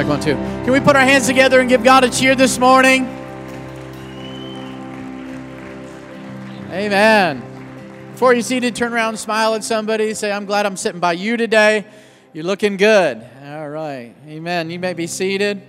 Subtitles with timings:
[0.00, 3.02] Can we put our hands together and give God a cheer this morning?
[6.70, 7.42] Amen.
[8.12, 11.36] Before you're seated, turn around, smile at somebody, say, I'm glad I'm sitting by you
[11.36, 11.84] today.
[12.32, 13.22] You're looking good.
[13.44, 14.14] All right.
[14.26, 14.70] Amen.
[14.70, 15.60] You may be seated.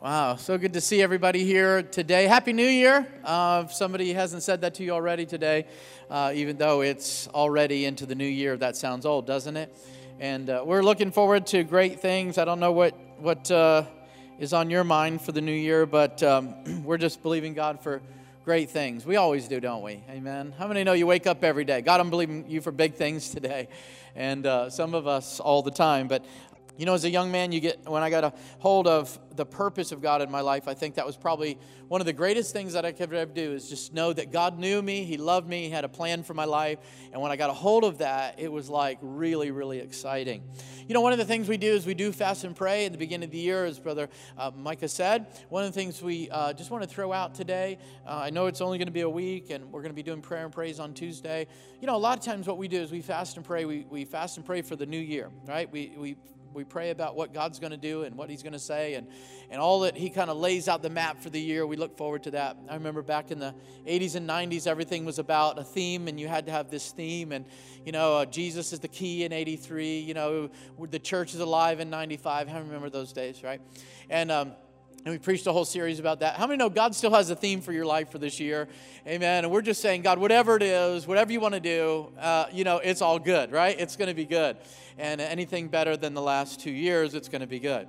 [0.00, 2.26] Wow, so good to see everybody here today.
[2.26, 3.06] Happy New Year.
[3.22, 5.66] Uh, if somebody hasn't said that to you already today,
[6.08, 9.76] uh, even though it's already into the new year, that sounds old, doesn't it?
[10.20, 12.36] And uh, we're looking forward to great things.
[12.36, 13.84] I don't know what, what uh,
[14.38, 18.02] is on your mind for the new year, but um, we're just believing God for
[18.44, 19.06] great things.
[19.06, 20.02] We always do, don't we?
[20.10, 20.52] Amen.
[20.58, 21.80] How many know you wake up every day?
[21.80, 23.68] God, I'm believing you for big things today.
[24.14, 26.06] And uh, some of us all the time.
[26.06, 26.22] But
[26.80, 29.44] you know, as a young man, you get when I got a hold of the
[29.44, 31.58] purpose of God in my life, I think that was probably
[31.88, 34.58] one of the greatest things that I could ever do is just know that God
[34.58, 36.78] knew me, He loved me, He had a plan for my life.
[37.12, 40.42] And when I got a hold of that, it was like really, really exciting.
[40.88, 42.92] You know, one of the things we do is we do fast and pray at
[42.92, 44.08] the beginning of the year, as Brother
[44.38, 45.26] uh, Micah said.
[45.50, 48.46] One of the things we uh, just want to throw out today, uh, I know
[48.46, 50.52] it's only going to be a week and we're going to be doing prayer and
[50.52, 51.46] praise on Tuesday.
[51.82, 53.86] You know, a lot of times what we do is we fast and pray, we,
[53.90, 55.70] we fast and pray for the new year, right?
[55.70, 56.16] We, we
[56.52, 59.06] we pray about what God's going to do and what He's going to say, and,
[59.50, 61.66] and all that He kind of lays out the map for the year.
[61.66, 62.56] We look forward to that.
[62.68, 63.54] I remember back in the
[63.86, 67.32] 80s and 90s, everything was about a theme, and you had to have this theme.
[67.32, 67.44] And,
[67.84, 71.80] you know, uh, Jesus is the key in 83, you know, the church is alive
[71.80, 72.48] in 95.
[72.48, 73.60] I remember those days, right?
[74.08, 74.52] And, um,
[75.04, 76.36] and we preached a whole series about that.
[76.36, 78.68] How many know God still has a theme for your life for this year?
[79.06, 79.44] Amen.
[79.44, 82.64] And we're just saying, God, whatever it is, whatever you want to do, uh, you
[82.64, 83.78] know, it's all good, right?
[83.78, 84.58] It's going to be good.
[84.98, 87.88] And anything better than the last two years, it's going to be good.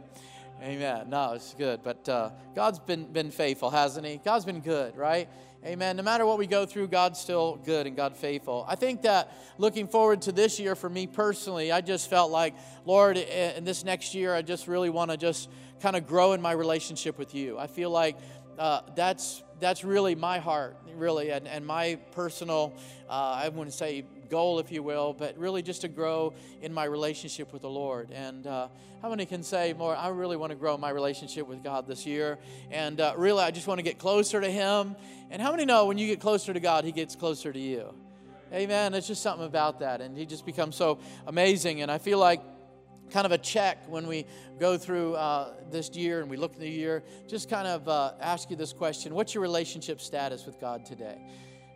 [0.62, 1.09] Amen.
[1.09, 1.81] No, it's good.
[1.84, 4.17] But uh, God's been, been faithful, hasn't He?
[4.23, 5.28] God's been good, right?
[5.66, 5.98] Amen.
[5.98, 8.64] No matter what we go through, God's still good and God faithful.
[8.67, 12.54] I think that looking forward to this year for me personally, I just felt like,
[12.86, 15.50] Lord, in this next year, I just really want to just
[15.82, 17.58] kind of grow in my relationship with you.
[17.58, 18.17] I feel like
[18.59, 22.73] uh, that's that's really my heart, really, and, and my personal,
[23.08, 26.86] uh, I wouldn't say goal, if you will, but really just to grow in my
[26.86, 28.09] relationship with the Lord.
[28.11, 28.69] And uh,
[29.02, 29.95] how many can say more?
[29.95, 32.39] I really want to grow my relationship with God this year,
[32.71, 34.95] and uh, really, I just want to get closer to Him.
[35.30, 37.93] And how many know when you get closer to God, He gets closer to you?
[38.53, 38.93] Amen.
[38.93, 41.81] It's just something about that, and He just becomes so amazing.
[41.81, 42.41] And I feel like
[43.11, 44.25] kind of a check when we
[44.59, 47.03] go through uh, this year and we look at the year.
[47.27, 51.20] Just kind of uh, ask you this question What's your relationship status with God today?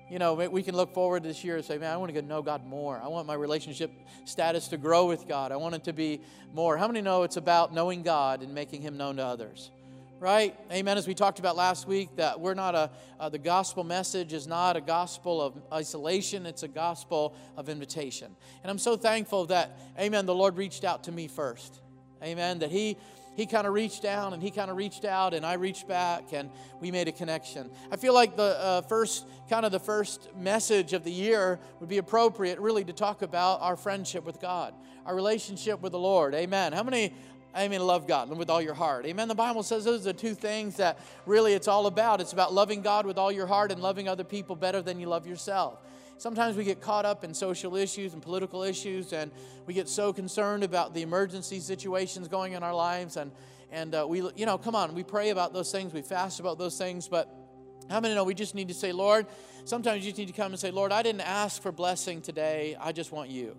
[0.09, 2.43] You know, we can look forward this year and say, man, I want to know
[2.43, 3.01] God more.
[3.03, 3.91] I want my relationship
[4.25, 5.51] status to grow with God.
[5.51, 6.21] I want it to be
[6.53, 6.77] more.
[6.77, 9.71] How many know it's about knowing God and making Him known to others?
[10.19, 10.57] right?
[10.71, 10.97] Amen.
[10.97, 12.89] As we talked about last week, that we're not a,
[13.19, 18.35] uh, the gospel message is not a gospel of isolation, it's a gospel of invitation.
[18.63, 21.81] And I'm so thankful that, amen, the Lord reached out to me first.
[22.23, 22.59] Amen.
[22.59, 22.97] That He
[23.35, 26.33] he kind of reached down and he kind of reached out and I reached back
[26.33, 27.69] and we made a connection.
[27.91, 31.89] I feel like the uh, first, kind of the first message of the year would
[31.89, 34.73] be appropriate really to talk about our friendship with God,
[35.05, 36.33] our relationship with the Lord.
[36.33, 36.73] Amen.
[36.73, 37.13] How many
[37.57, 37.79] Amen.
[37.79, 39.05] Love God with all your heart.
[39.05, 39.29] Amen.
[39.29, 42.19] The Bible says those are the two things that really it's all about.
[42.19, 45.07] It's about loving God with all your heart and loving other people better than you
[45.07, 45.79] love yourself.
[46.17, 49.31] Sometimes we get caught up in social issues and political issues, and
[49.65, 53.17] we get so concerned about the emergency situations going in our lives.
[53.17, 53.31] And,
[53.69, 56.57] and uh, we, you know, come on, we pray about those things, we fast about
[56.57, 57.29] those things, but
[57.89, 59.27] how many know we just need to say, Lord,
[59.65, 62.77] sometimes you just need to come and say, Lord, I didn't ask for blessing today,
[62.79, 63.57] I just want you.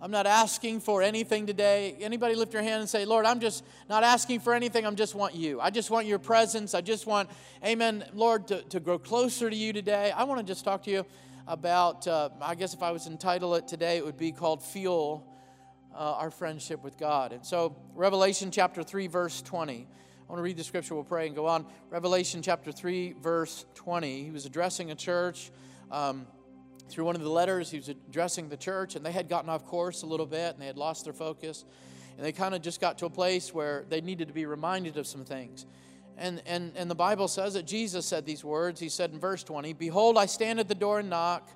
[0.00, 1.96] I'm not asking for anything today.
[2.00, 4.86] Anybody lift your hand and say, Lord, I'm just not asking for anything.
[4.86, 5.60] I just want you.
[5.60, 6.72] I just want your presence.
[6.72, 7.28] I just want,
[7.64, 10.12] amen, Lord, to, to grow closer to you today.
[10.12, 11.04] I want to just talk to you
[11.48, 15.26] about, uh, I guess if I was entitled it today, it would be called Fuel
[15.94, 17.32] uh, Our Friendship with God.
[17.32, 19.74] And so, Revelation chapter 3, verse 20.
[19.74, 21.64] I want to read the scripture, we'll pray and go on.
[21.88, 24.24] Revelation chapter 3, verse 20.
[24.24, 25.50] He was addressing a church.
[25.90, 26.26] Um,
[26.90, 29.64] through one of the letters, he was addressing the church, and they had gotten off
[29.64, 31.64] course a little bit and they had lost their focus.
[32.16, 34.98] And they kind of just got to a place where they needed to be reminded
[34.98, 35.64] of some things.
[36.18, 38.80] And, and, and the Bible says that Jesus said these words.
[38.80, 41.48] He said in verse 20, Behold, I stand at the door and knock.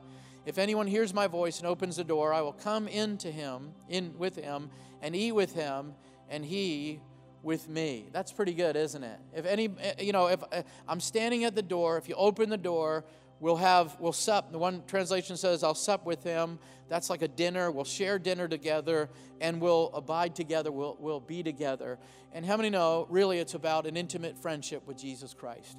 [0.47, 4.17] If anyone hears my voice and opens the door, I will come into him, in
[4.19, 4.71] with him,
[5.01, 5.95] and eat with him,
[6.29, 7.01] and he
[7.43, 8.09] with me.
[8.13, 9.19] That's pretty good, isn't it?
[9.35, 9.69] If any,
[9.99, 13.05] you know, if uh, I'm standing at the door, if you open the door,
[13.43, 16.59] we'll have we'll sup the one translation says i'll sup with him
[16.89, 19.11] that's like a dinner we'll share dinner together
[19.41, 21.99] and we'll abide together we'll, we'll be together
[22.33, 25.77] and how many know really it's about an intimate friendship with jesus christ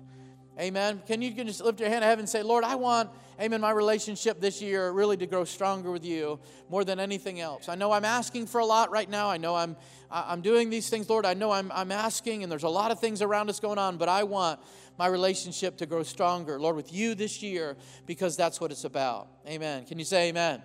[0.59, 1.01] Amen.
[1.07, 3.09] Can you can just lift your hand to heaven and say, Lord, I want,
[3.41, 6.39] amen, my relationship this year really to grow stronger with you
[6.69, 7.69] more than anything else.
[7.69, 9.31] I know I'm asking for a lot right now.
[9.31, 9.75] I know I'm
[10.11, 11.25] I'm doing these things, Lord.
[11.25, 13.97] I know I'm I'm asking, and there's a lot of things around us going on,
[13.97, 14.59] but I want
[14.97, 17.75] my relationship to grow stronger, Lord, with you this year,
[18.05, 19.27] because that's what it's about.
[19.47, 19.85] Amen.
[19.85, 20.61] Can you say amen?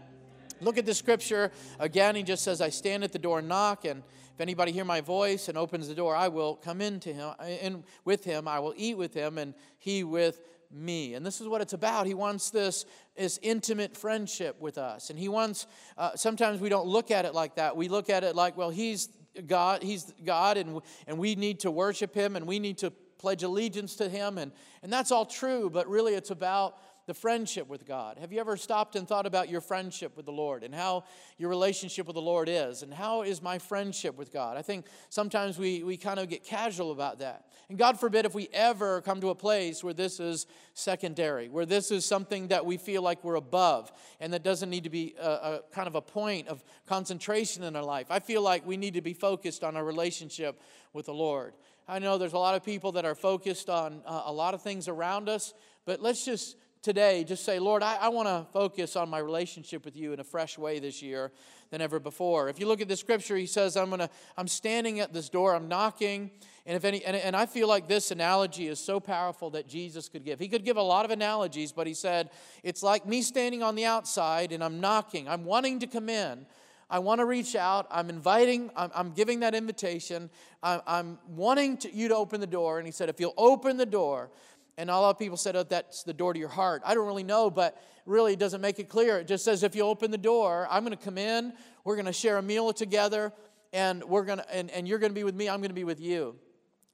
[0.60, 1.52] Look at the scripture.
[1.78, 4.02] Again, he just says, I stand at the door and knock, and
[4.34, 7.84] if anybody hear my voice and opens the door, I will come into him and
[8.04, 8.46] with him.
[8.46, 10.40] I will eat with him, and he with
[10.70, 11.14] me.
[11.14, 12.06] And this is what it's about.
[12.06, 12.84] He wants this,
[13.16, 15.10] this intimate friendship with us.
[15.10, 15.66] And he wants,
[15.96, 17.76] uh, sometimes we don't look at it like that.
[17.76, 19.08] We look at it like, well, he's
[19.46, 23.42] God, he's God, and, and we need to worship him, and we need to pledge
[23.42, 24.38] allegiance to him.
[24.38, 26.78] And, and that's all true, but really it's about
[27.08, 28.18] the friendship with God.
[28.18, 31.04] Have you ever stopped and thought about your friendship with the Lord and how
[31.38, 32.82] your relationship with the Lord is?
[32.82, 34.58] And how is my friendship with God?
[34.58, 37.46] I think sometimes we, we kind of get casual about that.
[37.70, 41.64] And God forbid if we ever come to a place where this is secondary, where
[41.64, 45.14] this is something that we feel like we're above and that doesn't need to be
[45.18, 48.08] a, a kind of a point of concentration in our life.
[48.10, 50.60] I feel like we need to be focused on our relationship
[50.92, 51.54] with the Lord.
[51.90, 54.60] I know there's a lot of people that are focused on uh, a lot of
[54.60, 55.54] things around us,
[55.86, 59.86] but let's just today just say, Lord, I, I want to focus on my relationship
[59.86, 61.32] with you in a fresh way this year
[61.70, 62.50] than ever before.
[62.50, 65.54] If you look at the scripture, he says, I'm gonna, I'm standing at this door,
[65.54, 66.30] I'm knocking,
[66.66, 70.10] and if any and, and I feel like this analogy is so powerful that Jesus
[70.10, 70.38] could give.
[70.38, 72.28] He could give a lot of analogies, but he said,
[72.62, 75.26] It's like me standing on the outside and I'm knocking.
[75.26, 76.44] I'm wanting to come in.
[76.90, 77.86] I want to reach out.
[77.90, 80.30] I'm inviting, I'm, I'm giving that invitation.
[80.62, 82.78] I'm, I'm wanting to, you to open the door.
[82.78, 84.30] And he said, if you'll open the door,
[84.78, 86.82] and a lot of people said, oh, that's the door to your heart.
[86.86, 89.18] I don't really know, but really it doesn't make it clear.
[89.18, 91.52] It just says, if you open the door, I'm going to come in,
[91.84, 93.32] we're going to share a meal together,
[93.72, 95.84] and, we're gonna, and, and you're going to be with me, I'm going to be
[95.84, 96.36] with you.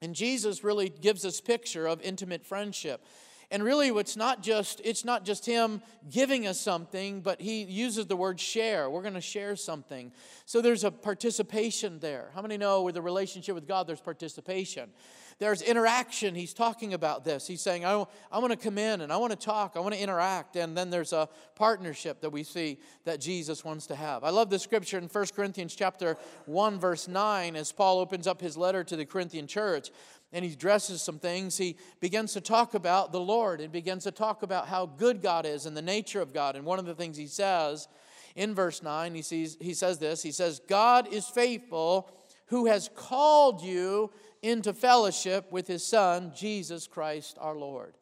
[0.00, 3.04] And Jesus really gives us picture of intimate friendship.
[3.50, 8.06] And really it's not just it's not just him giving us something, but he uses
[8.06, 8.90] the word share.
[8.90, 10.12] We're going to share something.
[10.46, 12.30] So there's a participation there.
[12.34, 14.90] How many know with a relationship with God there's participation?
[15.38, 16.34] There's interaction.
[16.34, 17.46] He's talking about this.
[17.46, 19.94] He's saying, I, I want to come in and I want to talk, I want
[19.94, 20.56] to interact.
[20.56, 24.22] And then there's a partnership that we see that Jesus wants to have.
[24.22, 26.16] I love the scripture in 1 Corinthians chapter
[26.46, 29.90] 1, verse 9, as Paul opens up his letter to the Corinthian church
[30.34, 31.56] and he addresses some things.
[31.56, 35.46] He begins to talk about the Lord and begins to talk about how good God
[35.46, 36.56] is and the nature of God.
[36.56, 37.86] And one of the things he says
[38.34, 42.10] in verse 9, he, sees, he says this He says, God is faithful
[42.48, 44.10] who has called you
[44.42, 47.94] into fellowship with his Son, Jesus Christ our Lord.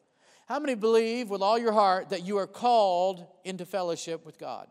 [0.47, 4.67] How many believe with all your heart that you are called into fellowship with God?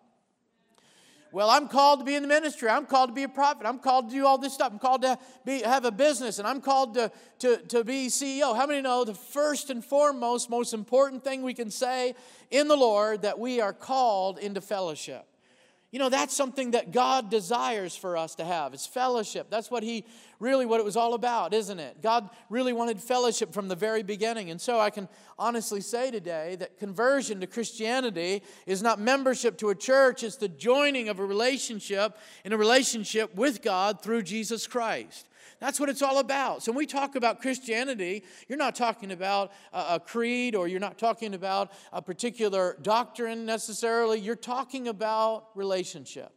[1.32, 2.68] Well, I'm called to be in the ministry.
[2.68, 3.66] I'm called to be a prophet.
[3.66, 4.70] I'm called to do all this stuff.
[4.70, 8.54] I'm called to be, have a business, and I'm called to, to, to be CEO.
[8.54, 12.14] How many know the first and foremost, most important thing we can say
[12.50, 15.26] in the Lord that we are called into fellowship?
[15.92, 18.72] You know, that's something that God desires for us to have.
[18.72, 19.48] It's fellowship.
[19.50, 20.06] That's what He
[20.40, 22.00] really what it was all about, isn't it?
[22.00, 24.50] God really wanted fellowship from the very beginning.
[24.50, 25.06] And so I can
[25.38, 30.48] honestly say today that conversion to Christianity is not membership to a church, it's the
[30.48, 35.28] joining of a relationship in a relationship with God through Jesus Christ.
[35.62, 36.64] That's what it's all about.
[36.64, 40.98] So when we talk about Christianity, you're not talking about a, creed or you're not
[40.98, 44.18] talking about a particular doctrine necessarily.
[44.18, 46.32] You're talking about relationship.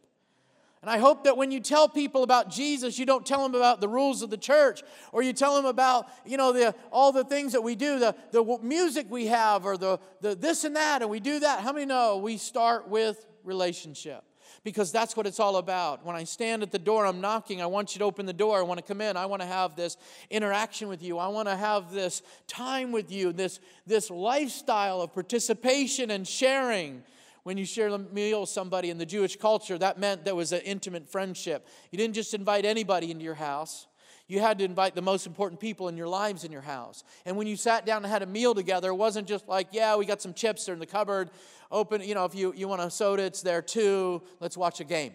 [0.80, 3.80] And I hope that when you tell people about Jesus, you don't tell them about
[3.80, 7.24] the rules of the church or you tell them about, you know, the, all the
[7.24, 11.02] things that we do, the, the music we have or the, the this and that,
[11.02, 11.62] and we do that.
[11.62, 14.22] How many know we start with relationship?
[14.66, 16.04] Because that's what it's all about.
[16.04, 17.62] When I stand at the door, I'm knocking.
[17.62, 18.58] I want you to open the door.
[18.58, 19.16] I want to come in.
[19.16, 19.96] I want to have this
[20.28, 21.18] interaction with you.
[21.18, 27.04] I want to have this time with you, this, this lifestyle of participation and sharing.
[27.44, 30.50] When you share a meal with somebody in the Jewish culture, that meant there was
[30.50, 31.64] an intimate friendship.
[31.92, 33.86] You didn't just invite anybody into your house.
[34.28, 37.04] You had to invite the most important people in your lives in your house.
[37.24, 39.94] And when you sat down and had a meal together, it wasn't just like, yeah,
[39.96, 41.30] we got some chips there in the cupboard
[41.70, 44.22] open, you know, if you, you want a soda, it's there too.
[44.40, 45.12] Let's watch a game.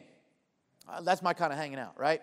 [0.88, 2.22] Uh, that's my kind of hanging out, right?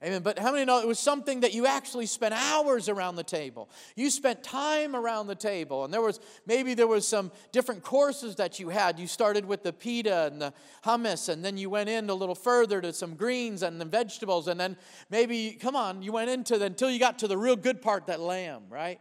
[0.00, 0.22] Amen.
[0.22, 3.68] But how many know it was something that you actually spent hours around the table?
[3.96, 8.36] You spent time around the table, and there was maybe there was some different courses
[8.36, 9.00] that you had.
[9.00, 10.52] You started with the pita and the
[10.84, 14.46] hummus, and then you went in a little further to some greens and the vegetables,
[14.46, 14.76] and then
[15.10, 18.06] maybe come on, you went into the, until you got to the real good part,
[18.06, 19.00] that lamb, right?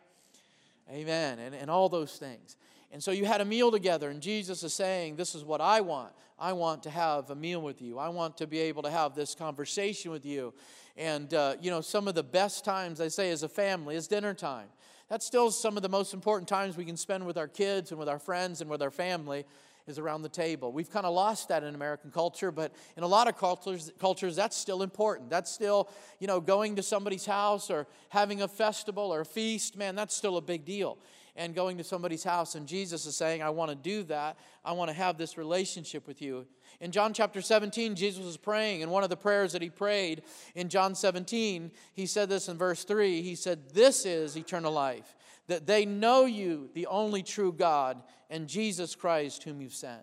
[0.89, 1.37] Amen.
[1.37, 2.55] And, and all those things.
[2.91, 5.81] And so you had a meal together, and Jesus is saying, This is what I
[5.81, 6.13] want.
[6.39, 7.97] I want to have a meal with you.
[7.97, 10.53] I want to be able to have this conversation with you.
[10.97, 14.07] And, uh, you know, some of the best times, I say, as a family, is
[14.07, 14.67] dinner time.
[15.09, 17.99] That's still some of the most important times we can spend with our kids and
[17.99, 19.45] with our friends and with our family
[19.85, 20.73] is around the table.
[20.73, 24.35] We've kind of lost that in American culture, but in a lot of cultures, cultures
[24.35, 25.29] that's still important.
[25.29, 25.89] That's still,
[26.19, 30.15] you know, going to somebody's house or having a festival or a feast, man, that's
[30.15, 30.97] still a big deal
[31.37, 32.55] and going to somebody's house.
[32.55, 34.37] And Jesus is saying, I want to do that.
[34.65, 36.47] I want to have this relationship with you.
[36.81, 40.23] In John chapter 17, Jesus was praying, and one of the prayers that he prayed
[40.55, 43.21] in John 17, he said this in verse 3.
[43.21, 45.15] He said, This is eternal life,
[45.47, 50.01] that they know you, the only true God, and Jesus Christ, whom you've sent.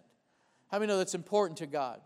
[0.69, 2.01] How many know that's important to God?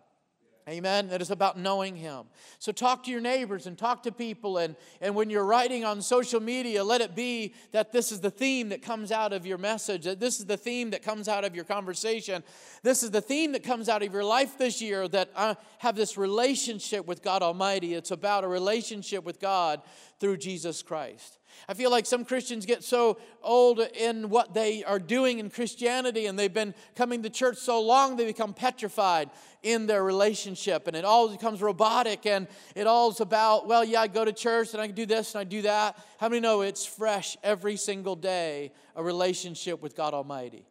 [0.68, 1.08] Amen.
[1.10, 2.24] It is about knowing Him.
[2.58, 4.58] So talk to your neighbors and talk to people.
[4.58, 8.30] And, and when you're writing on social media, let it be that this is the
[8.30, 11.44] theme that comes out of your message, that this is the theme that comes out
[11.44, 12.44] of your conversation.
[12.82, 15.96] This is the theme that comes out of your life this year that I have
[15.96, 17.94] this relationship with God Almighty.
[17.94, 19.80] It's about a relationship with God
[20.20, 21.37] through Jesus Christ.
[21.68, 26.26] I feel like some Christians get so old in what they are doing in Christianity
[26.26, 29.30] and they've been coming to church so long they become petrified
[29.62, 34.02] in their relationship and it all becomes robotic and it all is about, well, yeah,
[34.02, 35.98] I go to church and I do this and I do that.
[36.18, 40.64] How many know it's fresh every single day, a relationship with God Almighty?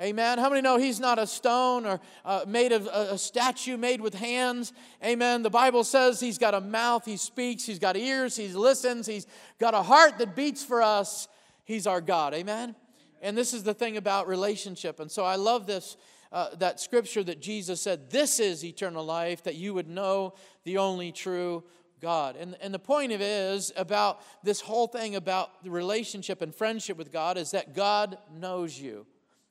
[0.00, 0.38] Amen.
[0.38, 4.14] How many know he's not a stone or uh, made of a, statue made with
[4.14, 4.72] hands?
[5.04, 5.42] Amen.
[5.42, 9.26] The Bible says he's got a mouth, he speaks, he's got ears, he listens, he's
[9.58, 11.26] got a heart that beats for us.
[11.64, 12.32] He's our God.
[12.32, 12.76] Amen.
[13.20, 15.00] And this is the thing about relationship.
[15.00, 15.96] And so I love this.
[16.30, 20.76] Uh, that scripture that Jesus said, This is eternal life, that you would know the
[20.76, 21.64] only true
[22.02, 22.36] God.
[22.36, 26.54] And, and the point of it is about this whole thing about the relationship and
[26.54, 29.06] friendship with God is that God knows you.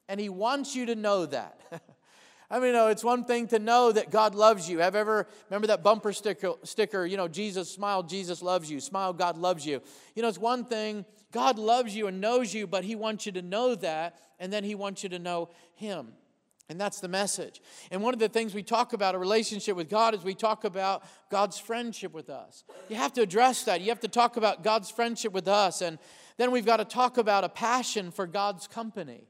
[0.08, 1.60] And He wants you to know that.
[2.50, 4.80] I mean, you know, it's one thing to know that God loves you.
[4.80, 8.80] Have ever remember that bumper sticker, sticker, you know, Jesus smile, Jesus loves you.
[8.80, 9.82] Smile, God loves you.
[10.16, 13.34] You know, it's one thing, God loves you and knows you, but He wants you
[13.34, 16.14] to know that, and then He wants you to know Him.
[16.70, 17.62] And that's the message.
[17.92, 20.66] And one of the things we talk about a relationship with God is we talk
[20.66, 22.66] about God's friendship with us.
[22.90, 23.80] You have to address that.
[23.80, 25.82] You have to talk about God's friendship with us.
[25.82, 25.98] And
[26.36, 29.28] then we've got to talk about a passion for God's company.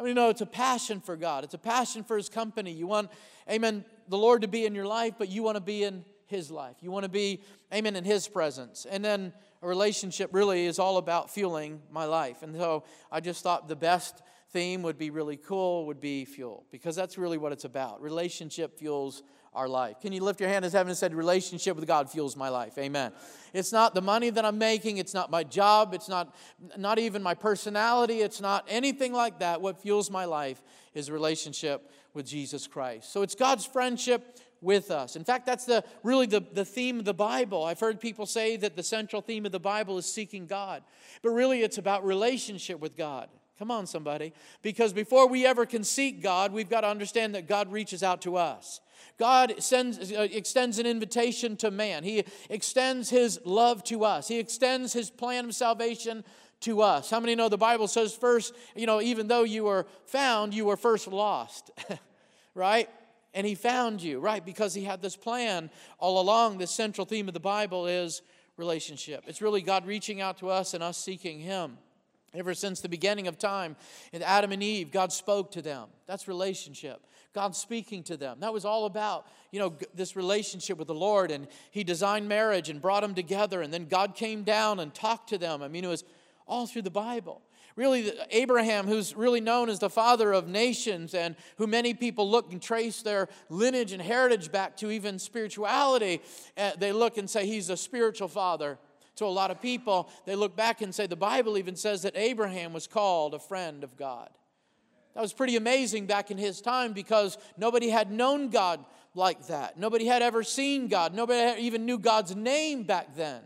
[0.00, 1.44] How many know it's a passion for God?
[1.44, 2.72] It's a passion for His company.
[2.72, 3.10] You want,
[3.50, 6.50] amen, the Lord to be in your life, but you want to be in His
[6.50, 6.76] life.
[6.80, 8.86] You want to be, amen, in His presence.
[8.90, 12.42] And then a relationship really is all about fueling my life.
[12.42, 14.22] And so I just thought the best
[14.54, 18.00] theme would be really cool, would be fuel, because that's really what it's about.
[18.00, 20.00] Relationship fuels our life.
[20.00, 22.78] Can you lift your hand as heaven said, Relationship with God fuels my life?
[22.78, 23.12] Amen.
[23.52, 26.34] It's not the money that I'm making, it's not my job, it's not,
[26.76, 29.60] not even my personality, it's not anything like that.
[29.60, 30.62] What fuels my life
[30.94, 33.12] is relationship with Jesus Christ.
[33.12, 35.16] So it's God's friendship with us.
[35.16, 37.64] In fact, that's the really the, the theme of the Bible.
[37.64, 40.82] I've heard people say that the central theme of the Bible is seeking God.
[41.22, 43.28] But really it's about relationship with God.
[43.60, 44.32] Come on, somebody.
[44.62, 48.22] Because before we ever can seek God, we've got to understand that God reaches out
[48.22, 48.80] to us.
[49.18, 52.02] God sends, uh, extends an invitation to man.
[52.02, 54.28] He extends his love to us.
[54.28, 56.24] He extends his plan of salvation
[56.60, 57.10] to us.
[57.10, 60.64] How many know the Bible says first, you know, even though you were found, you
[60.64, 61.70] were first lost,
[62.54, 62.88] right?
[63.34, 64.42] And he found you, right?
[64.42, 66.56] Because he had this plan all along.
[66.56, 68.22] The central theme of the Bible is
[68.56, 69.24] relationship.
[69.26, 71.76] It's really God reaching out to us and us seeking him.
[72.32, 73.74] Ever since the beginning of time,
[74.12, 75.88] in Adam and Eve, God spoke to them.
[76.06, 77.04] That's relationship.
[77.34, 78.38] God speaking to them.
[78.40, 81.32] That was all about, you know, this relationship with the Lord.
[81.32, 83.62] And He designed marriage and brought them together.
[83.62, 85.60] And then God came down and talked to them.
[85.60, 86.04] I mean, it was
[86.46, 87.42] all through the Bible.
[87.74, 92.52] Really, Abraham, who's really known as the father of nations and who many people look
[92.52, 96.20] and trace their lineage and heritage back to, even spirituality,
[96.56, 98.78] uh, they look and say he's a spiritual father
[99.20, 102.16] to a lot of people, they look back and say the Bible even says that
[102.16, 104.30] Abraham was called a friend of God.
[105.14, 108.82] That was pretty amazing back in his time because nobody had known God
[109.14, 109.78] like that.
[109.78, 111.14] Nobody had ever seen God.
[111.14, 113.42] Nobody even knew God's name back then.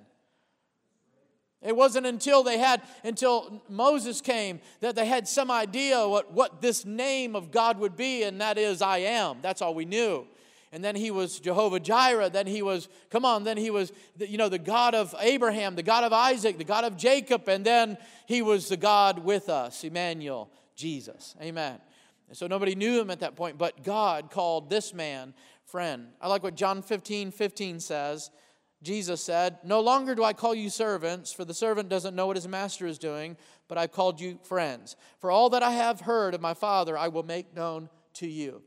[1.60, 6.62] It wasn't until they had, until Moses came, that they had some idea what, what
[6.62, 9.38] this name of God would be, and that is I am.
[9.42, 10.26] That's all we knew
[10.74, 14.36] and then he was Jehovah Jireh, then he was, come on, then he was, you
[14.36, 17.96] know, the God of Abraham, the God of Isaac, the God of Jacob, and then
[18.26, 21.36] he was the God with us, Emmanuel, Jesus.
[21.40, 21.78] Amen.
[22.28, 25.32] And so nobody knew him at that point, but God called this man
[25.64, 26.08] friend.
[26.20, 28.30] I like what John 15 15 says.
[28.82, 32.36] Jesus said, No longer do I call you servants, for the servant doesn't know what
[32.36, 33.36] his master is doing,
[33.68, 34.96] but I've called you friends.
[35.20, 38.62] For all that I have heard of my Father, I will make known to you.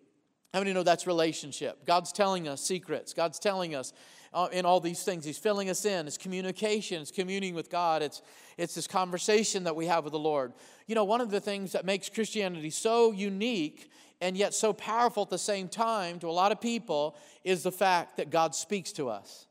[0.53, 1.85] How many know that's relationship?
[1.85, 3.13] God's telling us secrets.
[3.13, 3.93] God's telling us,
[4.33, 5.25] uh, in all these things.
[5.25, 6.07] He's filling us in.
[6.07, 8.21] It's communication, it's communing with God, it's,
[8.57, 10.53] it's this conversation that we have with the Lord.
[10.85, 13.89] You know, one of the things that makes Christianity so unique
[14.21, 17.71] and yet so powerful at the same time to a lot of people is the
[17.71, 19.47] fact that God speaks to us.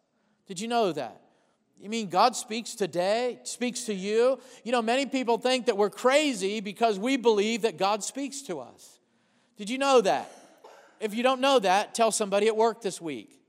[0.46, 1.20] Did you know that?
[1.78, 4.38] You mean God speaks today, speaks to you?
[4.64, 8.60] You know, many people think that we're crazy because we believe that God speaks to
[8.60, 8.98] us.
[9.56, 10.30] Did you know that?
[11.00, 13.40] If you don't know that, tell somebody at work this week.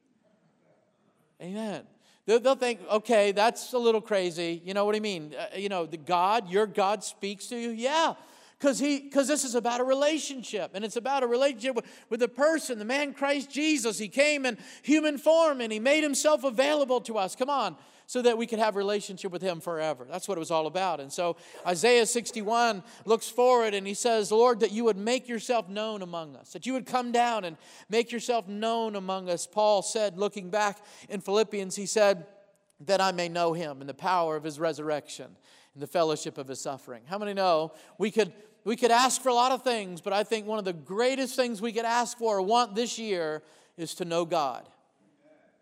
[1.42, 1.84] Amen.
[2.26, 4.62] They'll think, okay, that's a little crazy.
[4.66, 5.34] You know what I mean?
[5.38, 7.70] Uh, you know, the God, your God speaks to you.
[7.70, 8.16] Yeah,
[8.60, 12.20] because he because this is about a relationship and it's about a relationship with, with
[12.20, 16.44] the person the man christ jesus he came in human form and he made himself
[16.44, 17.76] available to us come on
[18.08, 21.00] so that we could have relationship with him forever that's what it was all about
[21.00, 21.38] and so
[21.68, 26.36] isaiah 61 looks forward and he says lord that you would make yourself known among
[26.36, 27.58] us that you would come down and
[27.90, 32.26] make yourself known among us paul said looking back in philippians he said
[32.80, 35.36] that i may know him and the power of his resurrection
[35.78, 37.04] and the fellowship of his suffering.
[37.06, 38.34] How many know we could
[38.64, 41.36] we could ask for a lot of things, but I think one of the greatest
[41.36, 43.44] things we could ask for or want this year
[43.78, 44.68] is to know God.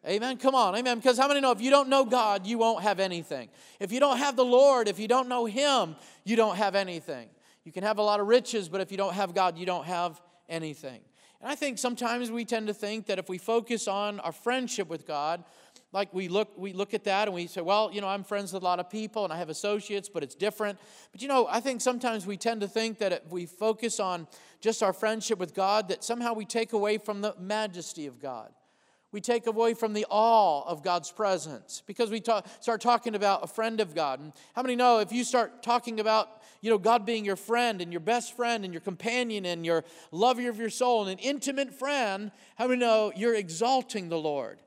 [0.07, 0.37] Amen.
[0.37, 0.75] Come on.
[0.75, 0.97] Amen.
[0.97, 3.49] Because how many know if you don't know God, you won't have anything?
[3.79, 7.27] If you don't have the Lord, if you don't know Him, you don't have anything.
[7.63, 9.85] You can have a lot of riches, but if you don't have God, you don't
[9.85, 11.01] have anything.
[11.41, 14.87] And I think sometimes we tend to think that if we focus on our friendship
[14.87, 15.43] with God,
[15.91, 18.51] like we look we look at that and we say well you know i'm friends
[18.51, 20.77] with a lot of people and i have associates but it's different
[21.13, 24.27] but you know i think sometimes we tend to think that if we focus on
[24.59, 28.51] just our friendship with god that somehow we take away from the majesty of god
[29.15, 33.45] we take away from the awe of god's presence because we talk, start talking about
[33.45, 34.19] a friend of god.
[34.19, 37.79] And how many know if you start talking about you know god being your friend
[37.79, 41.25] and your best friend and your companion and your lover of your soul and an
[41.25, 44.59] intimate friend how many know you're exalting the lord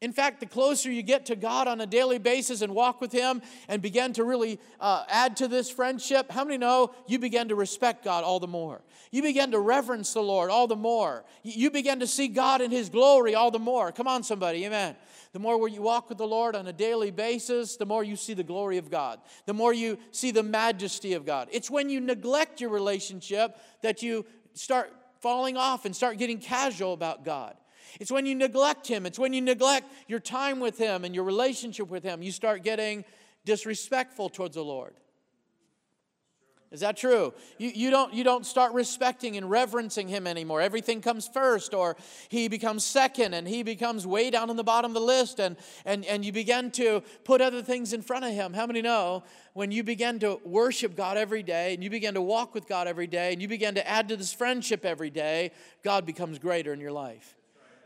[0.00, 3.12] in fact, the closer you get to God on a daily basis and walk with
[3.12, 7.48] Him and begin to really uh, add to this friendship, how many know you begin
[7.48, 8.80] to respect God all the more?
[9.10, 11.24] You begin to reverence the Lord all the more.
[11.42, 13.92] You begin to see God in His glory all the more.
[13.92, 14.96] Come on, somebody, amen.
[15.32, 18.32] The more you walk with the Lord on a daily basis, the more you see
[18.32, 21.48] the glory of God, the more you see the majesty of God.
[21.52, 26.94] It's when you neglect your relationship that you start falling off and start getting casual
[26.94, 27.54] about God.
[27.98, 31.24] It's when you neglect Him, it's when you neglect your time with Him and your
[31.24, 33.04] relationship with Him, you start getting
[33.44, 34.94] disrespectful towards the Lord.
[36.70, 37.34] Is that true?
[37.58, 40.60] You, you, don't, you don't start respecting and reverencing him anymore.
[40.60, 41.96] Everything comes first, or
[42.28, 45.56] he becomes second, and he becomes way down on the bottom of the list, and,
[45.84, 48.54] and, and you begin to put other things in front of him.
[48.54, 52.22] How many know when you begin to worship God every day, and you begin to
[52.22, 55.50] walk with God every day, and you begin to add to this friendship every day,
[55.82, 57.36] God becomes greater in your life?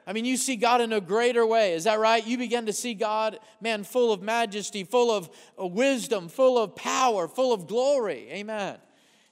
[0.06, 1.72] I mean, you see God in a greater way.
[1.72, 2.26] Is that right?
[2.26, 6.76] You begin to see God, man, full of majesty, full of uh, wisdom, full of
[6.76, 8.28] power, full of glory.
[8.30, 8.76] Amen.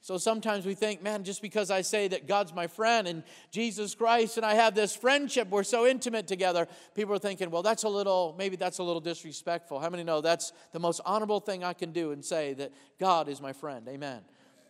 [0.01, 3.95] So sometimes we think, man, just because I say that God's my friend and Jesus
[3.95, 7.85] Christ and I have this friendship, we're so intimate together, people are thinking, well, that's
[7.85, 9.79] a little, maybe that's a little disrespectful.
[9.79, 13.29] How many know that's the most honorable thing I can do and say that God
[13.29, 13.87] is my friend?
[13.89, 14.23] Amen.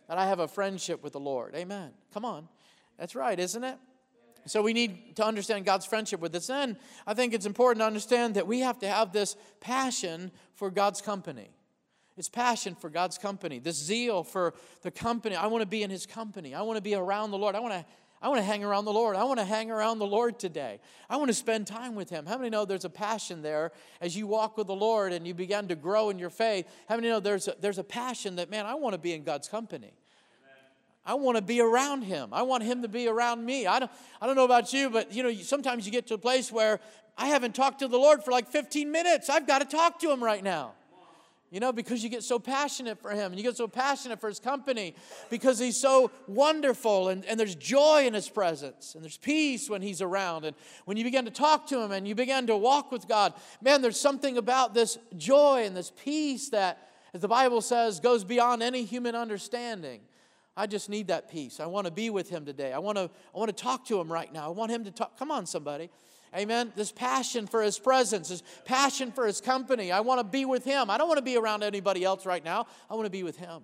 [0.07, 1.55] That I have a friendship with the Lord.
[1.55, 1.91] Amen.
[2.13, 2.47] Come on.
[2.99, 3.79] That's right, isn't it?
[4.45, 6.49] So we need to understand God's friendship with us.
[6.49, 6.75] And
[7.07, 11.01] I think it's important to understand that we have to have this passion for God's
[11.01, 11.49] company.
[12.17, 14.53] It's passion for God's company, this zeal for
[14.83, 15.35] the company.
[15.35, 16.53] I want to be in His company.
[16.53, 17.55] I want to be around the Lord.
[17.55, 17.85] I want to,
[18.21, 19.15] I want to hang around the Lord.
[19.15, 20.79] I want to hang around the Lord today.
[21.09, 22.27] I want to spend time with Him.
[22.27, 25.33] How many know there's a passion there as you walk with the Lord and you
[25.33, 26.67] begin to grow in your faith?
[26.87, 29.23] How many know there's a, there's a passion that, man, I want to be in
[29.23, 29.93] God's company?
[31.05, 32.29] I want to be around him.
[32.31, 33.67] I want him to be around me.
[33.67, 36.17] I don't, I don't know about you, but you know, sometimes you get to a
[36.17, 36.79] place where
[37.17, 39.29] I haven't talked to the Lord for like 15 minutes.
[39.29, 40.73] I've got to talk to him right now.
[41.51, 44.27] You know, because you get so passionate for him and you get so passionate for
[44.27, 44.95] his company
[45.29, 49.83] because he's so wonderful and, and there's joy in his presence and there's peace when
[49.83, 50.45] he's around.
[50.45, 53.33] And when you begin to talk to him and you begin to walk with God,
[53.61, 58.23] man, there's something about this joy and this peace that, as the Bible says, goes
[58.23, 60.01] beyond any human understanding.
[60.55, 61.59] I just need that peace.
[61.59, 62.73] I want to be with him today.
[62.73, 64.45] I want to, I want to talk to him right now.
[64.45, 65.17] I want him to talk.
[65.17, 65.89] Come on, somebody.
[66.35, 66.71] Amen.
[66.75, 69.91] This passion for his presence, this passion for his company.
[69.91, 70.89] I want to be with him.
[70.89, 72.67] I don't want to be around anybody else right now.
[72.89, 73.63] I want to be with him.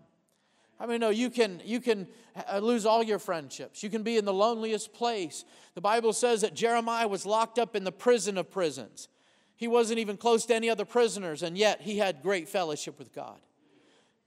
[0.79, 2.07] I mean, no, you can, you can
[2.51, 3.83] uh, lose all your friendships.
[3.83, 5.43] You can be in the loneliest place.
[5.75, 9.09] The Bible says that Jeremiah was locked up in the prison of prisons.
[9.57, 13.13] He wasn't even close to any other prisoners, and yet he had great fellowship with
[13.13, 13.39] God.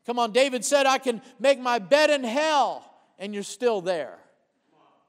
[0.07, 2.85] Come on, David said, I can make my bed in hell,
[3.19, 4.19] and you're still there.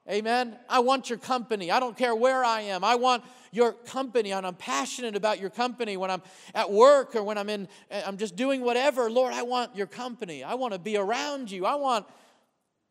[0.08, 0.56] Amen.
[0.68, 1.70] I want your company.
[1.70, 2.84] I don't care where I am.
[2.84, 6.20] I want your company and I'm passionate about your company when I'm
[6.54, 9.10] at work or when I'm in I'm just doing whatever.
[9.10, 10.44] Lord, I want your company.
[10.44, 11.64] I want to be around you.
[11.64, 12.04] I want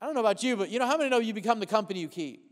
[0.01, 1.99] I don't know about you, but you know how many know you become the company
[1.99, 2.49] you keep?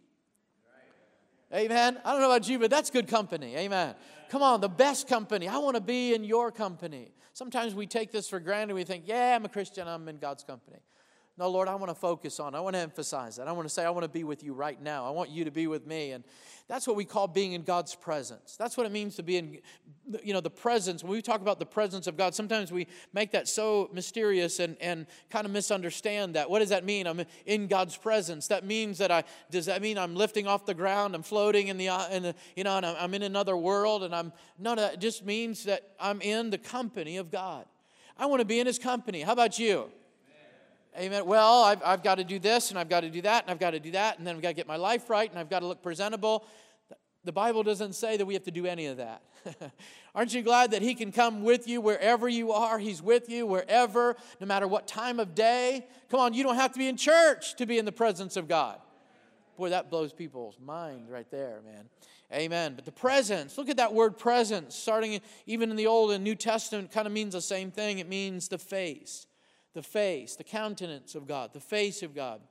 [1.54, 1.98] Amen.
[2.06, 3.58] I don't know about you, but that's good company.
[3.58, 3.96] Amen.
[4.32, 5.50] Come on, the best company.
[5.50, 7.12] I want to be in your company.
[7.34, 8.76] Sometimes we take this for granted.
[8.76, 10.78] We think, yeah, I'm a Christian, I'm in God's company.
[11.42, 12.54] No, Lord, I want to focus on.
[12.54, 13.48] I want to emphasize that.
[13.48, 15.08] I want to say, I want to be with you right now.
[15.08, 16.12] I want you to be with me.
[16.12, 16.24] And
[16.68, 18.56] that's what we call being in God's presence.
[18.56, 19.58] That's what it means to be in,
[20.24, 21.04] you know, the presence.
[21.04, 24.78] When we talk about the presence of God, sometimes we make that so mysterious and,
[24.80, 26.48] and kind of misunderstand that.
[26.48, 27.08] What does that mean?
[27.08, 28.48] I'm in God's presence.
[28.50, 31.16] That means that I, does that mean I'm lifting off the ground?
[31.16, 34.32] I'm floating in the, in the you know, and I'm in another world and I'm,
[34.60, 37.66] no, no, it just means that I'm in the company of God.
[38.16, 39.22] I want to be in his company.
[39.22, 39.92] How about you?
[40.98, 41.26] Amen.
[41.26, 43.60] Well, I've, I've got to do this and I've got to do that and I've
[43.60, 45.50] got to do that and then I've got to get my life right and I've
[45.50, 46.46] got to look presentable.
[47.24, 49.22] The Bible doesn't say that we have to do any of that.
[50.16, 52.78] Aren't you glad that He can come with you wherever you are?
[52.78, 55.86] He's with you wherever, no matter what time of day.
[56.10, 58.50] Come on, you don't have to be in church to be in the presence of
[58.50, 58.78] God.
[59.58, 61.86] Boy, that blows people's minds right there, man.
[62.34, 62.74] Amen.
[62.76, 66.36] But the presence, look at that word presence, starting even in the Old and New
[66.36, 68.00] Testament, kind of means the same thing.
[68.00, 69.28] It means the face
[69.74, 72.42] the face, the countenance of God, the face of God.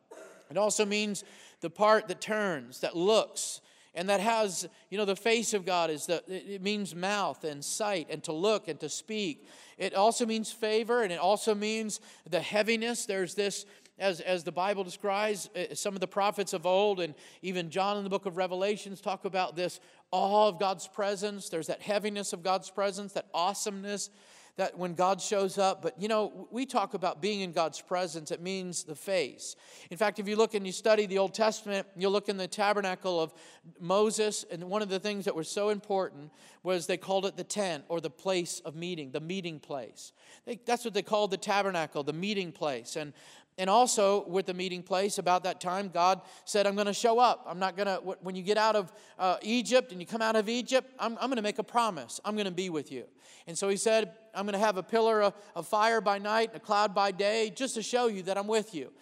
[0.51, 1.25] It also means
[1.61, 3.61] the part that turns, that looks,
[3.95, 7.65] and that has, you know, the face of God is the, it means mouth and
[7.65, 9.47] sight and to look and to speak.
[9.79, 13.07] It also means favor and it also means the heaviness.
[13.07, 13.67] There's this,
[13.99, 17.97] as, as the Bible describes, uh, some of the prophets of old and even John
[17.97, 19.81] in the book of Revelations talk about this
[20.13, 21.49] awe of God's presence.
[21.49, 24.11] There's that heaviness of God's presence, that awesomeness
[24.61, 28.31] that when God shows up, but you know, we talk about being in God's presence,
[28.31, 29.57] it means the face.
[29.91, 32.47] In fact, if you look and you study the Old Testament, you'll look in the
[32.47, 33.33] tabernacle of
[33.81, 36.31] Moses, and one of the things that was so important
[36.63, 40.13] was they called it the tent or the place of meeting, the meeting place.
[40.45, 42.97] They, that's what they called the tabernacle, the meeting place.
[42.97, 43.15] And
[43.61, 47.19] and also, with the meeting place, about that time, God said, I'm going to show
[47.19, 47.45] up.
[47.47, 50.35] I'm not going to, when you get out of uh, Egypt and you come out
[50.35, 52.21] of Egypt, I'm, I'm going to make a promise.
[52.25, 53.05] I'm going to be with you.
[53.47, 56.49] And so he said, I'm going to have a pillar of, of fire by night
[56.55, 58.93] and a cloud by day just to show you that I'm with you.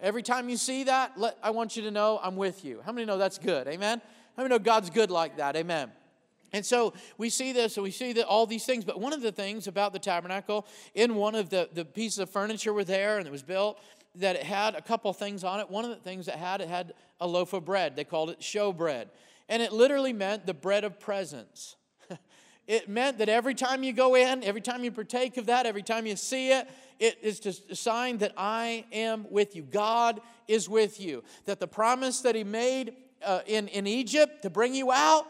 [0.00, 2.82] Every time you see that, let, I want you to know I'm with you.
[2.84, 3.68] How many know that's good?
[3.68, 4.02] Amen?
[4.36, 5.54] How many know God's good like that?
[5.54, 5.92] Amen.
[6.52, 8.84] And so we see this, and we see that all these things.
[8.84, 12.30] But one of the things about the tabernacle, in one of the, the pieces of
[12.30, 13.78] furniture were there, and it was built,
[14.16, 15.70] that it had a couple things on it.
[15.70, 17.96] One of the things it had, it had a loaf of bread.
[17.96, 19.10] They called it show bread.
[19.48, 21.76] And it literally meant the bread of presence.
[22.66, 25.82] it meant that every time you go in, every time you partake of that, every
[25.82, 26.68] time you see it,
[26.98, 29.62] it is just a sign that I am with you.
[29.62, 31.22] God is with you.
[31.44, 32.94] That the promise that He made
[33.24, 35.26] uh, in, in Egypt to bring you out,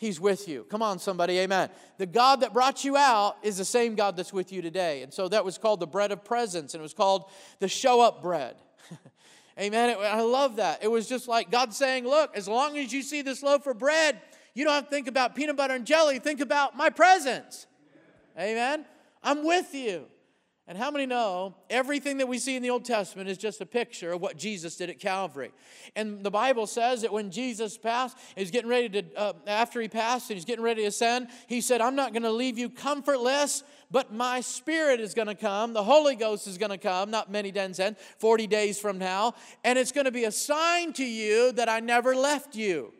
[0.00, 0.64] He's with you.
[0.70, 1.68] Come on, somebody, amen.
[1.98, 5.02] The God that brought you out is the same God that's with you today.
[5.02, 8.00] And so that was called the bread of presence, and it was called the show
[8.00, 8.56] up bread.
[9.60, 9.98] amen.
[10.00, 10.82] I love that.
[10.82, 13.78] It was just like God saying, Look, as long as you see this loaf of
[13.78, 14.18] bread,
[14.54, 17.66] you don't have to think about peanut butter and jelly, think about my presence.
[18.38, 18.86] Amen.
[19.22, 20.06] I'm with you.
[20.70, 23.66] And how many know everything that we see in the Old Testament is just a
[23.66, 25.50] picture of what Jesus did at Calvary?
[25.96, 29.88] And the Bible says that when Jesus passed, he's getting ready to, uh, after he
[29.88, 32.70] passed and he's getting ready to ascend, he said, I'm not going to leave you
[32.70, 35.72] comfortless, but my Spirit is going to come.
[35.72, 39.34] The Holy Ghost is going to come, not many days in, 40 days from now.
[39.64, 42.92] And it's going to be a sign to you that I never left you.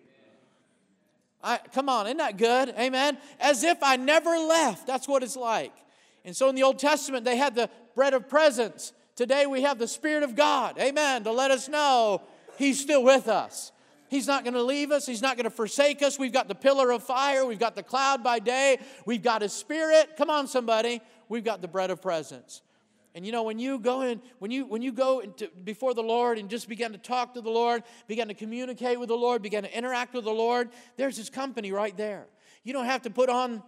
[1.41, 2.75] I, come on, isn't that good?
[2.77, 3.17] Amen.
[3.39, 4.89] As if I never left.
[4.89, 5.73] That's what it's like.
[6.25, 8.93] And so in the Old Testament, they had the bread of presence.
[9.17, 12.23] Today we have the Spirit of God, amen, to let us know
[12.57, 13.73] He's still with us.
[14.09, 15.07] He's not going to leave us.
[15.07, 16.19] He's not going to forsake us.
[16.19, 17.47] We've got the pillar of fire.
[17.47, 18.79] We've got the cloud by day.
[19.07, 20.17] We've got His Spirit.
[20.19, 21.01] Come on, somebody.
[21.29, 22.61] We've got the bread of presence.
[23.15, 26.03] And you know, when you go in, when you when you go into, before the
[26.03, 29.43] Lord and just begin to talk to the Lord, begin to communicate with the Lord,
[29.43, 32.27] begin to interact with the Lord, there's His company right there.
[32.63, 33.63] You don't have to put on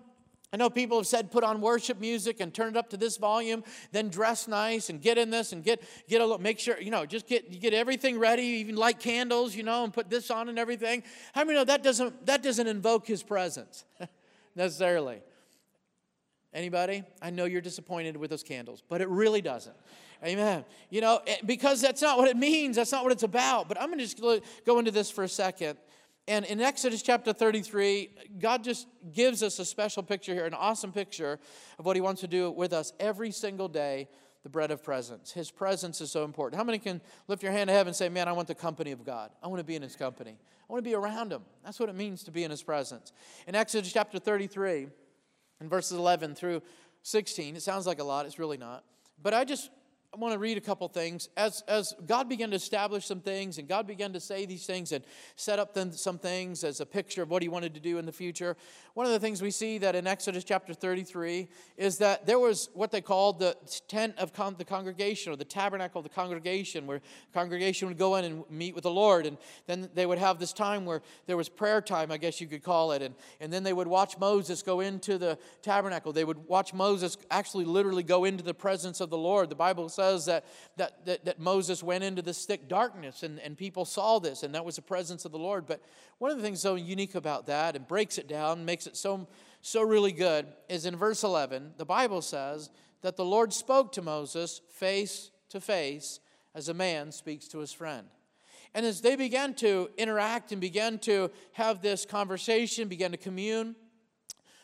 [0.53, 3.17] I know people have said put on worship music and turn it up to this
[3.17, 6.79] volume, then dress nice and get in this and get get a little make sure,
[6.79, 10.31] you know, just get get everything ready, even light candles, you know, and put this
[10.31, 11.03] on and everything.
[11.33, 13.85] How many know that doesn't that doesn't invoke his presence
[14.55, 15.23] necessarily?
[16.53, 17.03] Anybody?
[17.23, 19.77] I know you're disappointed with those candles, but it really doesn't.
[20.23, 20.65] Amen.
[20.91, 22.77] You know, because that's not what it means.
[22.77, 23.69] That's not what it's about.
[23.69, 24.23] But I'm going to just
[24.65, 25.79] go into this for a second.
[26.29, 30.93] And in Exodus chapter 33, God just gives us a special picture here, an awesome
[30.93, 31.41] picture
[31.79, 34.09] of what He wants to do with us every single day
[34.43, 35.31] the bread of presence.
[35.33, 36.59] His presence is so important.
[36.59, 38.91] How many can lift your hand to heaven and say, Man, I want the company
[38.91, 39.31] of God?
[39.43, 40.33] I want to be in His company.
[40.33, 41.43] I want to be around Him.
[41.65, 43.13] That's what it means to be in His presence.
[43.47, 44.89] In Exodus chapter 33,
[45.61, 46.63] in verses 11 through
[47.03, 48.85] 16, it sounds like a lot, it's really not.
[49.23, 49.71] But I just
[50.15, 51.31] I want to read a couple things.
[51.39, 54.93] As, as God began to establish some things and God began to say these things
[54.93, 55.03] and
[55.37, 58.13] set up some things as a picture of what He wanted to do in the
[58.13, 58.55] future,
[58.93, 61.49] one of the things we see that in Exodus chapter 33
[61.79, 63.57] is that there was what they called the
[63.89, 67.97] tent of con- the congregation or the tabernacle of the congregation, where the congregation would
[67.97, 69.25] go in and meet with the Lord.
[69.25, 72.47] And then they would have this time where there was prayer time, I guess you
[72.47, 73.01] could call it.
[73.01, 76.13] And, and then they would watch Moses go into the tabernacle.
[76.13, 79.49] They would watch Moses actually literally go into the presence of the Lord.
[79.49, 80.45] The Bible says says that,
[80.77, 84.55] that, that, that Moses went into this thick darkness and, and people saw this, and
[84.55, 85.67] that was the presence of the Lord.
[85.67, 85.81] But
[86.19, 89.29] one of the things so unique about that and breaks it down, makes it so,
[89.61, 92.71] so really good, is in verse 11, the Bible says
[93.03, 96.21] that the Lord spoke to Moses face to face
[96.55, 98.07] as a man speaks to his friend.
[98.75, 103.77] And as they began to interact and began to have this conversation, began to commune,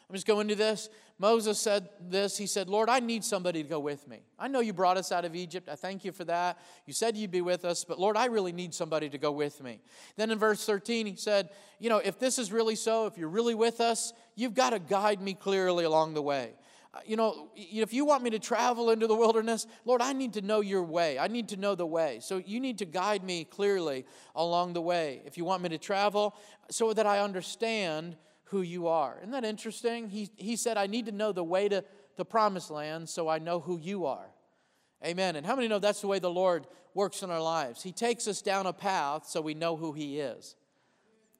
[0.09, 0.89] I'm just going into this.
[1.21, 2.39] Moses said this.
[2.39, 4.21] He said, Lord, I need somebody to go with me.
[4.39, 5.69] I know you brought us out of Egypt.
[5.69, 6.59] I thank you for that.
[6.87, 9.61] You said you'd be with us, but Lord, I really need somebody to go with
[9.61, 9.81] me.
[10.17, 11.51] Then in verse 13, he said,
[11.81, 14.79] You know, if this is really so, if you're really with us, you've got to
[14.79, 16.53] guide me clearly along the way.
[16.95, 20.35] Uh, you know, if you want me to travel into the wilderness, Lord, I need
[20.35, 21.19] to know your way.
[21.19, 22.21] I need to know the way.
[22.23, 25.21] So you need to guide me clearly along the way.
[25.27, 26.37] If you want me to travel,
[26.71, 28.17] so that I understand
[28.51, 29.17] who you are.
[29.19, 30.09] Isn't that interesting?
[30.09, 31.85] He, he said, I need to know the way to
[32.17, 34.29] the promised land so I know who you are.
[35.05, 35.37] Amen.
[35.37, 37.83] And how many know that's the way the Lord works in our lives?
[37.83, 40.57] He takes us down a path so we know who He is.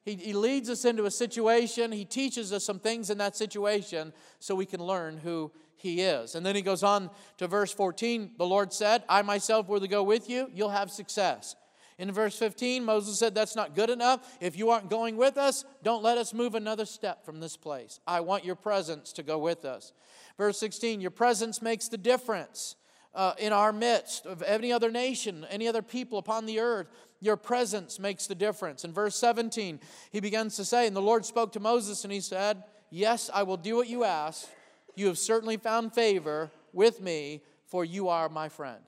[0.05, 4.13] He, he leads us into a situation, He teaches us some things in that situation
[4.39, 6.35] so we can learn who He is.
[6.35, 10.03] And then He goes on to verse 14 The Lord said, I myself will go
[10.03, 11.55] with you, you'll have success.
[11.99, 14.37] In verse 15, Moses said, That's not good enough.
[14.39, 17.99] If you aren't going with us, don't let us move another step from this place.
[18.07, 19.91] I want your presence to go with us.
[20.37, 22.77] Verse 16, Your presence makes the difference.
[23.15, 26.87] Uh, in our midst of any other nation, any other people upon the earth.
[27.19, 28.85] Your presence makes the difference.
[28.85, 29.79] In verse 17,
[30.11, 33.43] he begins to say, And the Lord spoke to Moses and he said, Yes, I
[33.43, 34.47] will do what you ask.
[34.95, 38.79] You have certainly found favor with me, for you are my friend.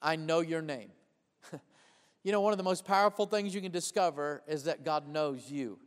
[0.00, 0.90] I know your name.
[2.22, 5.50] You know, one of the most powerful things you can discover is that God knows
[5.50, 5.78] you.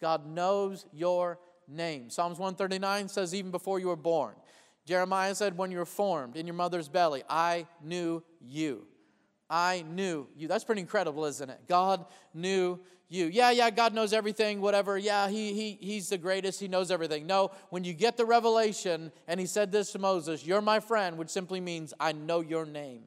[0.00, 2.10] God knows your name.
[2.10, 4.34] Psalms 139 says, even before you were born.
[4.86, 8.86] Jeremiah said, when you were formed in your mother's belly, I knew you.
[9.48, 10.48] I knew you.
[10.48, 11.60] That's pretty incredible, isn't it?
[11.68, 13.26] God knew you.
[13.26, 14.96] Yeah, yeah, God knows everything, whatever.
[14.96, 16.60] Yeah, he, he, He's the greatest.
[16.60, 17.26] He knows everything.
[17.26, 21.18] No, when you get the revelation, and He said this to Moses, You're my friend,
[21.18, 23.02] which simply means, I know your name.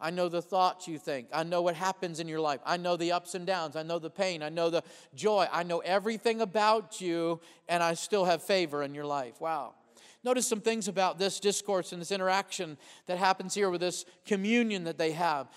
[0.00, 1.28] I know the thoughts you think.
[1.32, 2.60] I know what happens in your life.
[2.64, 3.76] I know the ups and downs.
[3.76, 4.42] I know the pain.
[4.42, 4.82] I know the
[5.14, 5.46] joy.
[5.52, 9.40] I know everything about you, and I still have favor in your life.
[9.40, 9.74] Wow.
[10.22, 14.84] Notice some things about this discourse and this interaction that happens here with this communion
[14.84, 15.48] that they have.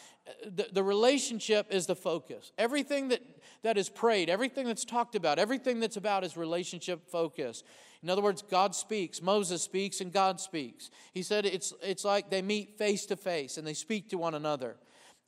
[0.45, 2.53] The, the relationship is the focus.
[2.57, 3.21] Everything that,
[3.63, 7.63] that is prayed, everything that's talked about, everything that's about is relationship focus.
[8.01, 10.89] In other words, God speaks, Moses speaks, and God speaks.
[11.13, 14.33] He said it's, it's like they meet face to face and they speak to one
[14.33, 14.77] another.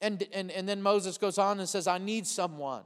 [0.01, 2.83] And, and, and then Moses goes on and says, I need someone.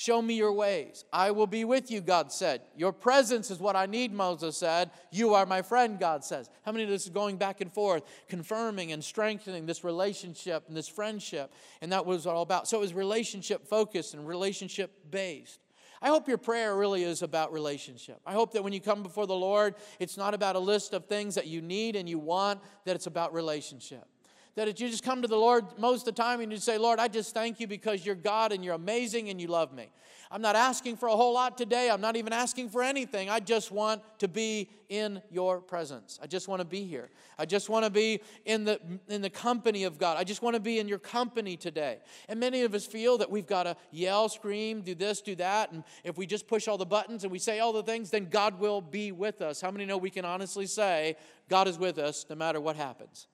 [0.00, 1.04] Show me your ways.
[1.12, 2.62] I will be with you, God said.
[2.74, 4.90] Your presence is what I need, Moses said.
[5.10, 6.48] You are my friend, God says.
[6.64, 10.74] How many of this is going back and forth, confirming and strengthening this relationship and
[10.74, 11.52] this friendship?
[11.82, 12.66] And that was all about.
[12.66, 15.60] So it was relationship focused and relationship based.
[16.00, 18.22] I hope your prayer really is about relationship.
[18.24, 21.04] I hope that when you come before the Lord, it's not about a list of
[21.08, 24.08] things that you need and you want, that it's about relationship.
[24.56, 26.76] That if you just come to the Lord most of the time and you say,
[26.76, 29.90] Lord, I just thank you because you're God and you're amazing and you love me.
[30.32, 31.90] I'm not asking for a whole lot today.
[31.90, 33.28] I'm not even asking for anything.
[33.28, 36.20] I just want to be in your presence.
[36.22, 37.10] I just want to be here.
[37.36, 40.16] I just want to be in the, in the company of God.
[40.18, 41.98] I just want to be in your company today.
[42.28, 45.72] And many of us feel that we've got to yell, scream, do this, do that.
[45.72, 48.26] And if we just push all the buttons and we say all the things, then
[48.26, 49.60] God will be with us.
[49.60, 51.16] How many know we can honestly say,
[51.48, 53.26] God is with us no matter what happens?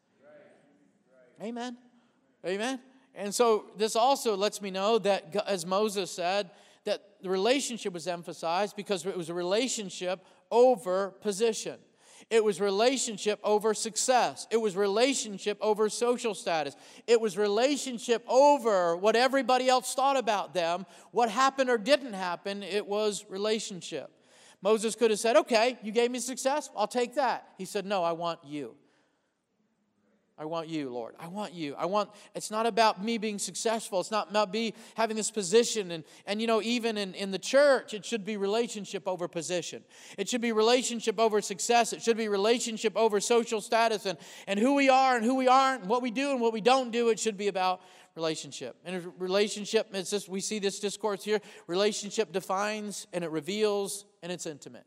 [1.43, 1.77] Amen.
[2.45, 2.81] Amen.
[3.15, 6.51] And so this also lets me know that, as Moses said,
[6.85, 11.79] that the relationship was emphasized because it was a relationship over position.
[12.29, 14.47] It was relationship over success.
[14.51, 16.77] It was relationship over social status.
[17.07, 20.87] It was relationship over what everybody else thought about them.
[21.13, 24.11] What happened or didn't happen, it was relationship.
[24.61, 27.47] Moses could have said, Okay, you gave me success, I'll take that.
[27.59, 28.75] He said, No, I want you.
[30.39, 31.15] I want you, Lord.
[31.19, 31.75] I want you.
[31.79, 34.01] I want, it's not about me being successful.
[34.01, 35.91] It's not about me having this position.
[35.91, 39.83] And, and you know, even in, in the church, it should be relationship over position.
[40.19, 41.95] It should be relationship over success.
[41.95, 45.49] It should be relationship over social status and, and who we are and who we
[45.49, 47.09] aren't and what we do and what we don't do.
[47.09, 47.81] It should be about
[48.15, 48.77] relationship.
[48.85, 51.41] And relationship, it's just, we see this discourse here.
[51.67, 54.85] Relationship defines and it reveals and it's intimate.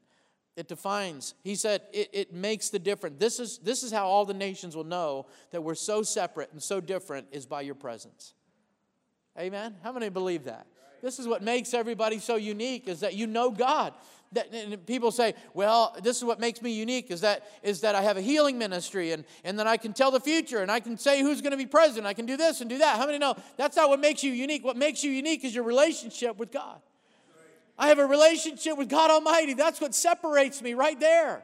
[0.59, 1.35] It defines.
[1.41, 3.15] He said it, it makes the difference.
[3.17, 6.61] This is, this is how all the nations will know that we're so separate and
[6.61, 8.33] so different is by your presence.
[9.39, 9.77] Amen?
[9.83, 10.67] How many believe that?
[11.01, 13.93] This is what makes everybody so unique is that you know God.
[14.33, 17.95] That, and people say, well, this is what makes me unique is that, is that
[17.95, 20.81] I have a healing ministry and, and then I can tell the future and I
[20.81, 22.05] can say who's going to be president.
[22.05, 22.97] I can do this and do that.
[22.97, 24.65] How many know that's not what makes you unique?
[24.65, 26.81] What makes you unique is your relationship with God.
[27.79, 29.53] I have a relationship with God Almighty.
[29.53, 31.41] That's what separates me right there.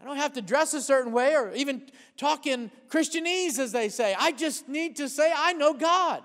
[0.00, 1.82] I don't have to dress a certain way or even
[2.16, 4.16] talk in Christianese, as they say.
[4.18, 6.24] I just need to say, I know God.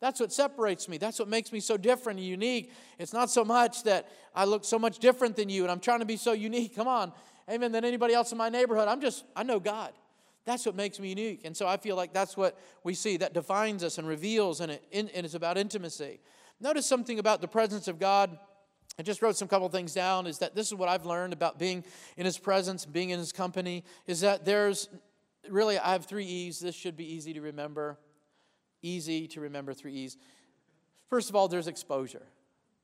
[0.00, 0.98] That's what separates me.
[0.98, 2.72] That's what makes me so different and unique.
[2.98, 6.00] It's not so much that I look so much different than you and I'm trying
[6.00, 6.74] to be so unique.
[6.74, 7.12] Come on.
[7.48, 7.72] Amen.
[7.72, 8.88] Than anybody else in my neighborhood.
[8.88, 9.92] I'm just, I know God.
[10.44, 11.42] That's what makes me unique.
[11.44, 14.72] And so I feel like that's what we see that defines us and reveals, and,
[14.72, 16.20] it, and it's about intimacy.
[16.60, 18.38] Notice something about the presence of God
[18.98, 21.56] I just wrote some couple things down is that this is what I've learned about
[21.58, 21.84] being
[22.16, 24.88] in his presence, being in his company, is that there's
[25.48, 26.58] really, I have three E's.
[26.58, 27.96] This should be easy to remember.
[28.82, 30.16] Easy to remember three E's.
[31.08, 32.26] First of all, there's exposure.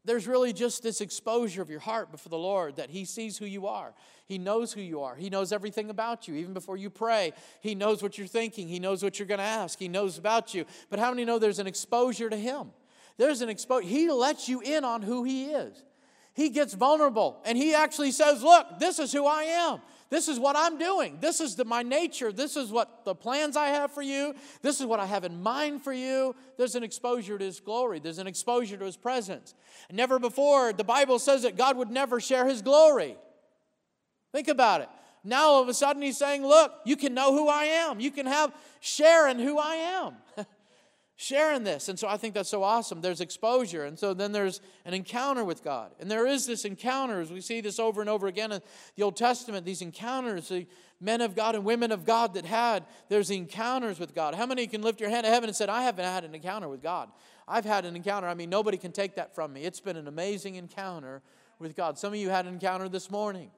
[0.04, 3.46] There's really just this exposure of your heart before the Lord that He sees who
[3.46, 3.92] you are.
[4.26, 5.16] He knows who you are.
[5.16, 6.34] He knows everything about you.
[6.36, 8.68] Even before you pray, He knows what you're thinking.
[8.68, 9.78] He knows what you're going to ask.
[9.78, 10.64] He knows about you.
[10.90, 12.70] But how many know there's an exposure to Him?
[13.16, 13.88] There's an exposure.
[13.88, 15.82] He lets you in on who He is
[16.34, 19.80] he gets vulnerable and he actually says, Look, this is who I am.
[20.10, 21.18] This is what I'm doing.
[21.20, 22.30] This is the, my nature.
[22.30, 24.34] This is what the plans I have for you.
[24.60, 26.34] This is what I have in mind for you.
[26.58, 29.54] There's an exposure to His glory, there's an exposure to His presence.
[29.90, 33.16] Never before, the Bible says that God would never share His glory.
[34.32, 34.88] Think about it.
[35.22, 38.00] Now all of a sudden He's saying, Look, you can know who I am.
[38.00, 40.46] You can have sharing who I am.
[41.16, 41.88] sharing this.
[41.88, 43.00] And so I think that's so awesome.
[43.00, 43.84] There's exposure.
[43.84, 45.92] And so then there's an encounter with God.
[46.00, 48.60] And there is this encounter, as we see this over and over again in
[48.96, 50.66] the Old Testament, these encounters, the
[51.00, 54.34] men of God and women of God that had, there's the encounters with God.
[54.34, 56.68] How many can lift your hand to heaven and say, I haven't had an encounter
[56.68, 57.10] with God?
[57.46, 58.26] I've had an encounter.
[58.26, 59.62] I mean, nobody can take that from me.
[59.62, 61.22] It's been an amazing encounter
[61.58, 61.98] with God.
[61.98, 63.50] Some of you had an encounter this morning.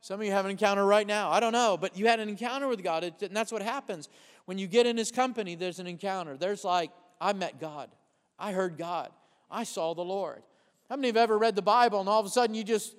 [0.00, 1.30] Some of you have an encounter right now.
[1.30, 4.08] I don't know, but you had an encounter with God, and that's what happens
[4.48, 6.34] when you get in his company, there's an encounter.
[6.38, 7.90] There's like, I met God.
[8.38, 9.10] I heard God.
[9.50, 10.42] I saw the Lord.
[10.88, 12.94] How many have ever read the Bible and all of a sudden you just,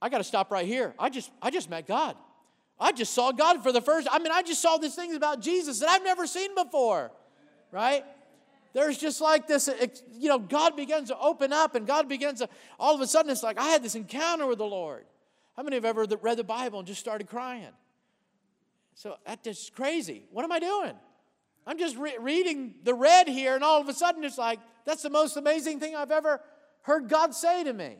[0.00, 0.94] I got to stop right here.
[0.96, 2.14] I just, I just met God.
[2.78, 5.40] I just saw God for the first, I mean, I just saw these things about
[5.40, 7.10] Jesus that I've never seen before,
[7.72, 8.04] right?
[8.72, 9.68] There's just like this,
[10.12, 13.32] you know, God begins to open up and God begins to, all of a sudden
[13.32, 15.06] it's like, I had this encounter with the Lord.
[15.56, 17.66] How many have ever read the Bible and just started crying?
[18.98, 20.24] So that's just crazy.
[20.32, 20.94] What am I doing?
[21.64, 25.02] I'm just re- reading the red here, and all of a sudden it's like, that's
[25.02, 26.40] the most amazing thing I've ever
[26.82, 27.98] heard God say to me.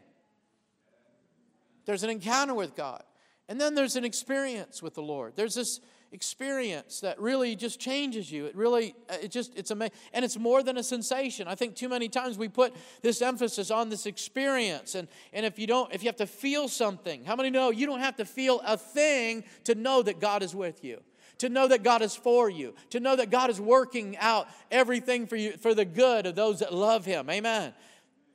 [1.84, 3.04] There's an encounter with God.
[3.48, 5.34] And then there's an experience with the Lord.
[5.36, 5.78] There's this
[6.12, 8.46] experience that really just changes you.
[8.46, 9.94] It really, uh, it just, it's amazing.
[10.12, 11.48] And it's more than a sensation.
[11.48, 14.94] I think too many times we put this emphasis on this experience.
[14.94, 17.86] And, and if you don't, if you have to feel something, how many know you
[17.86, 21.02] don't have to feel a thing to know that God is with you?
[21.38, 25.28] To know that God is for you, to know that God is working out everything
[25.28, 27.30] for you for the good of those that love Him.
[27.30, 27.74] Amen.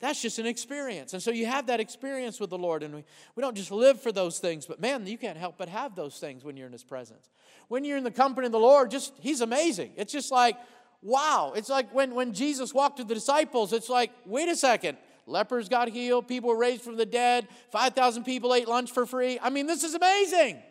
[0.03, 1.13] That's just an experience.
[1.13, 2.83] And so you have that experience with the Lord.
[2.83, 3.05] And we,
[3.37, 6.19] we don't just live for those things, but man, you can't help but have those
[6.19, 7.29] things when you're in His presence.
[7.69, 9.93] When you're in the company of the Lord, just He's amazing.
[9.95, 10.57] It's just like,
[11.01, 11.53] wow.
[11.55, 14.97] It's like when, when Jesus walked to the disciples, it's like, wait a second.
[15.25, 19.39] Lepers got healed, people were raised from the dead, 5,000 people ate lunch for free.
[19.41, 20.61] I mean, this is amazing,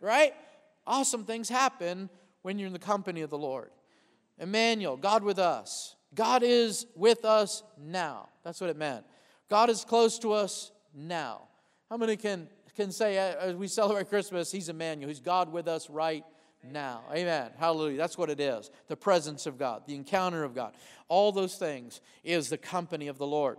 [0.00, 0.34] right?
[0.84, 2.10] Awesome things happen
[2.42, 3.70] when you're in the company of the Lord.
[4.36, 5.94] Emmanuel, God with us.
[6.14, 8.28] God is with us now.
[8.44, 9.04] That's what it meant.
[9.48, 11.42] God is close to us now.
[11.90, 15.68] How many can, can say, uh, as we celebrate Christmas, He's Emmanuel, He's God with
[15.68, 16.24] us right
[16.62, 17.02] now?
[17.12, 17.50] Amen.
[17.58, 17.96] Hallelujah.
[17.96, 20.74] That's what it is the presence of God, the encounter of God.
[21.08, 23.58] All those things is the company of the Lord.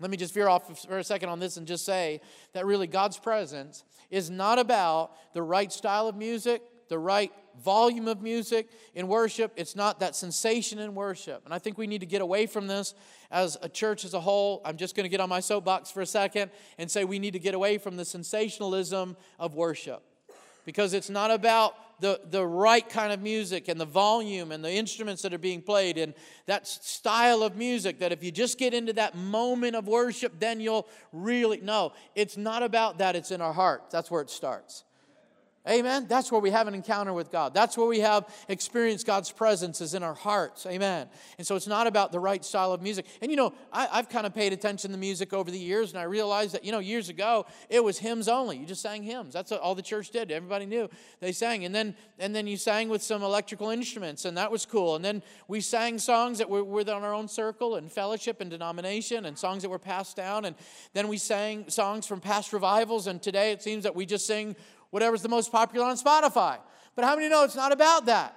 [0.00, 2.20] Let me just veer off for a second on this and just say
[2.52, 6.62] that really God's presence is not about the right style of music,
[6.94, 9.52] the right volume of music in worship.
[9.56, 11.44] It's not that sensation in worship.
[11.44, 12.94] And I think we need to get away from this
[13.32, 14.62] as a church as a whole.
[14.64, 17.32] I'm just going to get on my soapbox for a second and say we need
[17.32, 20.04] to get away from the sensationalism of worship.
[20.64, 24.70] because it's not about the, the right kind of music and the volume and the
[24.70, 26.14] instruments that are being played and
[26.46, 30.60] that style of music that if you just get into that moment of worship, then
[30.60, 31.60] you'll really.
[31.60, 33.14] No, it's not about that.
[33.16, 33.90] It's in our heart.
[33.90, 34.84] That's where it starts.
[35.66, 36.04] Amen.
[36.06, 37.54] That's where we have an encounter with God.
[37.54, 40.66] That's where we have experienced God's presence is in our hearts.
[40.66, 41.08] Amen.
[41.38, 43.06] And so it's not about the right style of music.
[43.22, 45.98] And you know, I, have kind of paid attention to music over the years, and
[45.98, 48.58] I realized that, you know, years ago it was hymns only.
[48.58, 49.32] You just sang hymns.
[49.32, 50.30] That's all the church did.
[50.30, 50.90] Everybody knew
[51.20, 51.64] they sang.
[51.64, 54.96] And then and then you sang with some electrical instruments, and that was cool.
[54.96, 59.24] And then we sang songs that were within our own circle and fellowship and denomination,
[59.24, 60.44] and songs that were passed down.
[60.44, 60.56] And
[60.92, 64.56] then we sang songs from past revivals, and today it seems that we just sing
[64.94, 66.58] whatever's the most popular on Spotify.
[66.94, 68.32] But how many know it's not about that?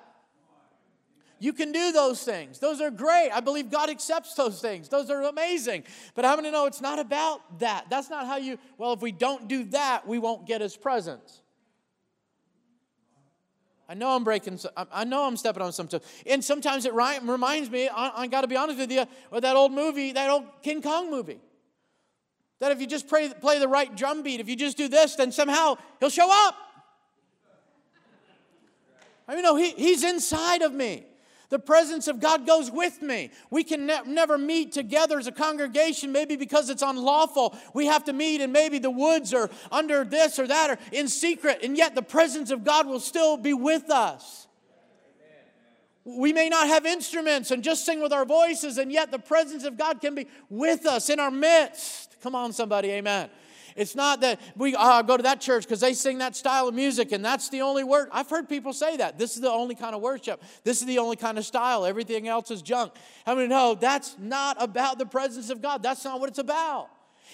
[1.38, 2.58] You can do those things.
[2.58, 3.30] Those are great.
[3.30, 4.90] I believe God accepts those things.
[4.90, 5.84] Those are amazing.
[6.16, 7.86] But how many know it's not about that?
[7.92, 11.44] That's not how you, well, if we don't do that, we won't get his presence.
[13.88, 14.60] I know I'm breaking,
[14.92, 16.02] I know I'm stepping on some stuff.
[16.26, 19.56] And sometimes it reminds me, I, I got to be honest with you, of that
[19.56, 21.40] old movie, that old King Kong movie.
[22.60, 25.16] That if you just play, play the right drum beat, if you just do this,
[25.16, 26.56] then somehow he'll show up.
[29.28, 31.06] I mean, no, he, he's inside of me.
[31.50, 33.32] The presence of God goes with me.
[33.50, 37.58] We can ne- never meet together as a congregation, maybe because it's unlawful.
[37.74, 41.08] We have to meet in maybe the woods or under this or that or in
[41.08, 44.48] secret, and yet the presence of God will still be with us.
[46.04, 49.64] We may not have instruments and just sing with our voices, and yet the presence
[49.64, 52.07] of God can be with us in our midst.
[52.22, 53.30] Come on, somebody, amen.
[53.78, 56.74] It's not that we uh, go to that church because they sing that style of
[56.74, 58.10] music and that's the only word.
[58.12, 59.20] I've heard people say that.
[59.20, 60.42] This is the only kind of worship.
[60.64, 61.86] This is the only kind of style.
[61.86, 62.94] Everything else is junk.
[63.26, 65.84] How many know that's not about the presence of God?
[65.84, 66.90] That's not what it's about.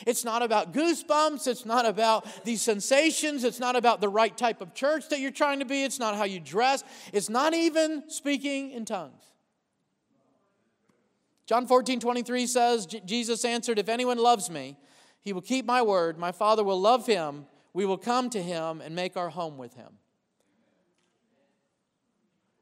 [0.05, 1.47] It's not about goosebumps.
[1.47, 3.45] It's not about these sensations.
[3.45, 5.83] It's not about the right type of church that you're trying to be.
[5.83, 6.83] It's not how you dress.
[7.13, 9.32] It's not even speaking in tongues.
[11.45, 14.77] John 14, 23 says, Jesus answered, If anyone loves me,
[15.21, 16.17] he will keep my word.
[16.17, 17.45] My Father will love him.
[17.73, 19.97] We will come to him and make our home with him.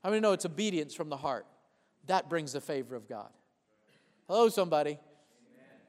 [0.03, 1.45] How many know it's obedience from the heart?
[2.07, 3.29] That brings the favor of God.
[4.27, 4.97] Hello, somebody.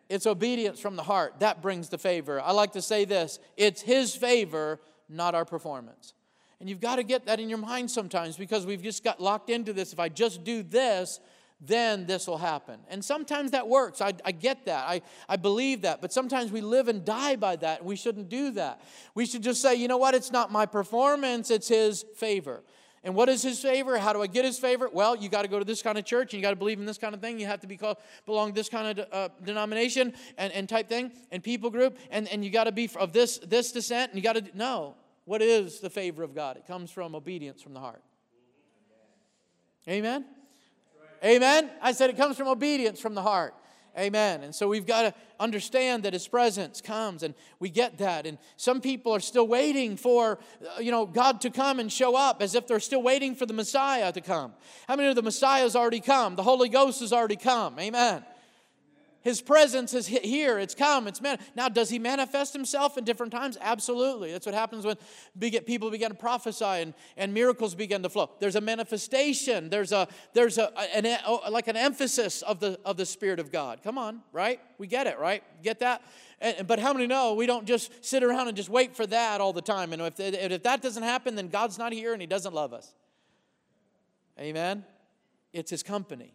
[0.09, 1.37] It's obedience from the heart.
[1.39, 2.41] That brings the favor.
[2.41, 6.13] I like to say this it's His favor, not our performance.
[6.61, 9.51] And you've got to get that in your mind sometimes because we've just got locked
[9.51, 9.93] into this.
[9.93, 11.19] If I just do this,
[11.65, 12.81] then this will happen.
[12.89, 14.01] And sometimes that works.
[14.01, 14.85] I, I, get that.
[14.89, 16.01] I, I believe that.
[16.01, 17.85] But sometimes we live and die by that.
[17.85, 18.83] We shouldn't do that.
[19.15, 20.15] We should just say, you know what?
[20.15, 22.63] It's not my performance, it's His favor.
[23.05, 23.97] And what is His favor?
[23.97, 24.89] How do I get His favor?
[24.93, 26.81] Well, you got to go to this kind of church and you got to believe
[26.81, 27.39] in this kind of thing.
[27.39, 27.97] You have to be called,
[28.27, 31.97] belong to this kind of uh, denomination and, and type thing and people group.
[32.11, 34.13] And, and you got to be of this, this descent.
[34.13, 34.97] And you got to, no.
[35.25, 36.57] What is the favor of God?
[36.57, 38.03] It comes from obedience from the heart.
[39.89, 40.25] Amen?
[41.25, 41.71] Amen?
[41.81, 43.55] I said it comes from obedience from the heart.
[43.99, 44.43] Amen.
[44.43, 48.27] And so we've got to understand that His presence comes, and we get that.
[48.27, 50.39] And some people are still waiting for,
[50.77, 53.45] uh, you know, God to come and show up as if they're still waiting for
[53.45, 54.55] the Messiah to come.
[54.89, 56.37] How many of the Messiah's already come?
[56.37, 57.79] The Holy Ghost has already come.
[57.79, 58.25] Amen.
[59.23, 60.59] His presence is here.
[60.59, 61.07] It's come.
[61.07, 61.39] It's man.
[61.55, 63.57] Now, does he manifest himself in different times?
[63.61, 64.33] Absolutely.
[64.33, 64.97] That's what happens when
[65.39, 68.31] people begin to prophesy and, and miracles begin to flow.
[68.41, 69.71] There's a manifestation.
[69.71, 73.53] There's a there's a an, oh, like an emphasis of the of the Spirit of
[73.53, 73.81] God.
[73.85, 74.61] Come on, right?
[74.79, 75.45] We get it, right?
[75.63, 76.03] Get that?
[76.41, 79.41] And, but how many know we don't just sit around and just wait for that
[79.41, 79.93] all the time?
[79.93, 82.93] And if if that doesn't happen, then God's not here and He doesn't love us.
[84.41, 84.85] Amen.
[85.53, 86.35] It's His company,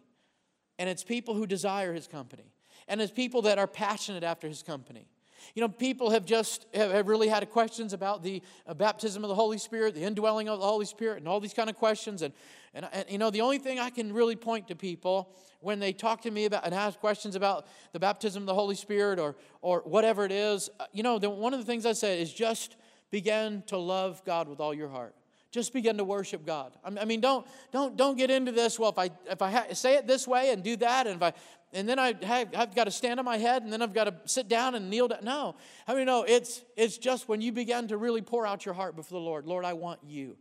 [0.78, 2.44] and it's people who desire His company
[2.88, 5.06] and as people that are passionate after his company.
[5.54, 9.34] You know, people have just have really had questions about the uh, baptism of the
[9.34, 12.22] Holy Spirit, the indwelling of the Holy Spirit, and all these kind of questions.
[12.22, 12.34] And,
[12.74, 15.92] and, and, you know, the only thing I can really point to people when they
[15.92, 19.36] talk to me about and ask questions about the baptism of the Holy Spirit or
[19.62, 22.32] or whatever it is, uh, you know, the, one of the things I say is
[22.32, 22.76] just
[23.10, 25.14] begin to love God with all your heart.
[25.50, 26.76] Just begin to worship God.
[26.84, 28.78] I mean, don't don't don't get into this.
[28.78, 31.22] Well, if I if I ha- say it this way and do that, and if
[31.22, 31.32] I
[31.72, 34.04] and then I have, I've got to stand on my head, and then I've got
[34.04, 35.20] to sit down and kneel down.
[35.22, 36.24] No, I mean, no.
[36.24, 39.46] It's it's just when you begin to really pour out your heart before the Lord.
[39.46, 40.36] Lord, I want you.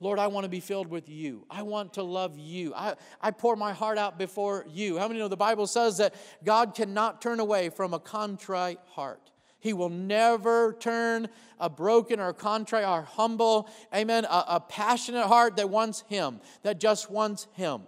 [0.00, 1.44] Lord, I want to be filled with you.
[1.50, 2.72] I want to love you.
[2.74, 4.98] I, I pour my heart out before you.
[4.98, 9.30] How many know the Bible says that God cannot turn away from a contrite heart?
[9.60, 15.56] He will never turn a broken or contrite or humble, amen, a, a passionate heart
[15.56, 17.82] that wants Him, that just wants Him.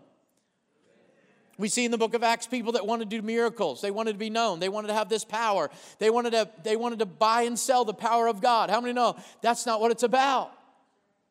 [1.59, 3.81] We see in the book of Acts people that wanted to do miracles.
[3.81, 4.59] They wanted to be known.
[4.59, 5.70] They wanted to have this power.
[5.99, 8.70] They wanted to, they wanted to buy and sell the power of God.
[8.70, 10.53] How many know that's not what it's about?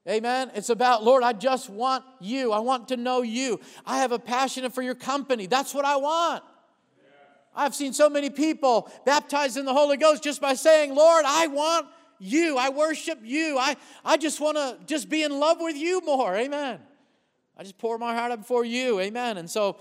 [0.08, 0.52] Amen.
[0.56, 2.52] It's about, Lord, I just want you.
[2.52, 3.60] I want to know you.
[3.86, 5.46] I have a passion for your company.
[5.46, 6.44] That's what I want.
[7.56, 11.48] I've seen so many people baptized in the Holy Ghost just by saying, Lord, I
[11.48, 11.88] want
[12.20, 12.58] you.
[12.58, 13.58] I worship you.
[13.60, 13.76] I,
[14.06, 16.36] I just want to just be in love with you more.
[16.36, 16.80] Amen.
[17.58, 19.00] I just pour my heart up before you.
[19.00, 19.38] Amen.
[19.38, 19.78] And so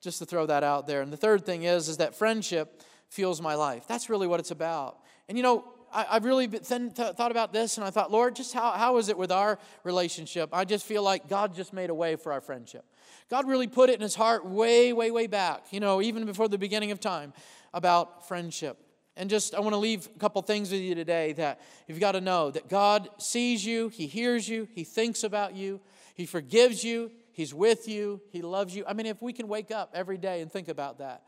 [0.00, 1.02] just to throw that out there.
[1.02, 3.84] And the third thing is, is that friendship fuels my life.
[3.88, 4.98] That's really what it's about.
[5.28, 8.52] And you know, I, have really th- thought about this and I thought, Lord, just
[8.52, 10.50] how, how is it with our relationship?
[10.52, 12.84] I just feel like God just made a way for our friendship.
[13.30, 16.48] God really put it in his heart way, way, way back, you know, even before
[16.48, 17.32] the beginning of time
[17.74, 18.78] about friendship.
[19.16, 22.12] And just, I want to leave a couple things with you today that you've got
[22.12, 25.80] to know that God sees you, He hears you, He thinks about you,
[26.14, 28.84] He forgives you, He's with you, He loves you.
[28.86, 31.22] I mean, if we can wake up every day and think about that,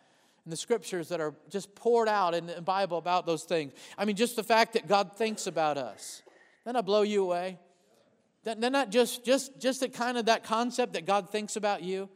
[0.44, 3.72] and the scriptures that are just poured out in the Bible about those things.
[3.98, 6.22] I mean, just the fact that God thinks about us,
[6.64, 7.58] doesn't that blow you away?
[8.42, 12.08] Then not just just just the kind of that concept that God thinks about you.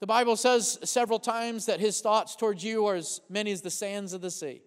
[0.00, 3.70] The Bible says several times that His thoughts towards you are as many as the
[3.70, 4.62] sands of the sea.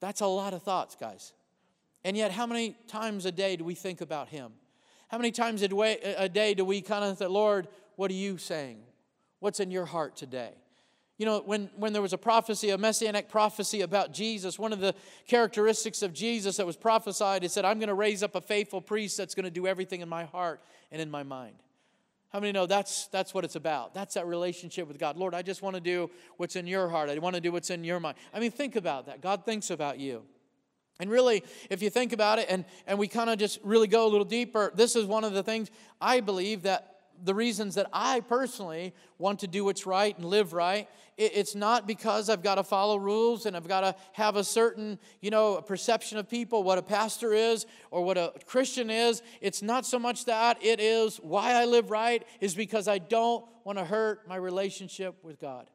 [0.00, 1.34] That's a lot of thoughts, guys.
[2.02, 4.52] And yet, how many times a day do we think about Him?
[5.08, 8.78] How many times a day do we kind of say, Lord, what are you saying?
[9.40, 10.52] What's in your heart today?
[11.20, 14.80] You know, when, when there was a prophecy, a messianic prophecy about Jesus, one of
[14.80, 14.94] the
[15.28, 18.80] characteristics of Jesus that was prophesied, it said, I'm going to raise up a faithful
[18.80, 21.56] priest that's going to do everything in my heart and in my mind.
[22.30, 23.92] How many know that's, that's what it's about?
[23.92, 25.18] That's that relationship with God.
[25.18, 27.10] Lord, I just want to do what's in your heart.
[27.10, 28.16] I want to do what's in your mind.
[28.32, 29.20] I mean, think about that.
[29.20, 30.22] God thinks about you.
[31.00, 34.06] And really, if you think about it and, and we kind of just really go
[34.06, 37.88] a little deeper, this is one of the things I believe that the reasons that
[37.92, 40.88] I personally want to do what's right and live right.
[41.16, 44.98] It's not because I've got to follow rules and I've got to have a certain,
[45.20, 49.22] you know, perception of people, what a pastor is or what a Christian is.
[49.40, 50.64] It's not so much that.
[50.64, 55.22] It is why I live right is because I don't want to hurt my relationship
[55.22, 55.68] with God.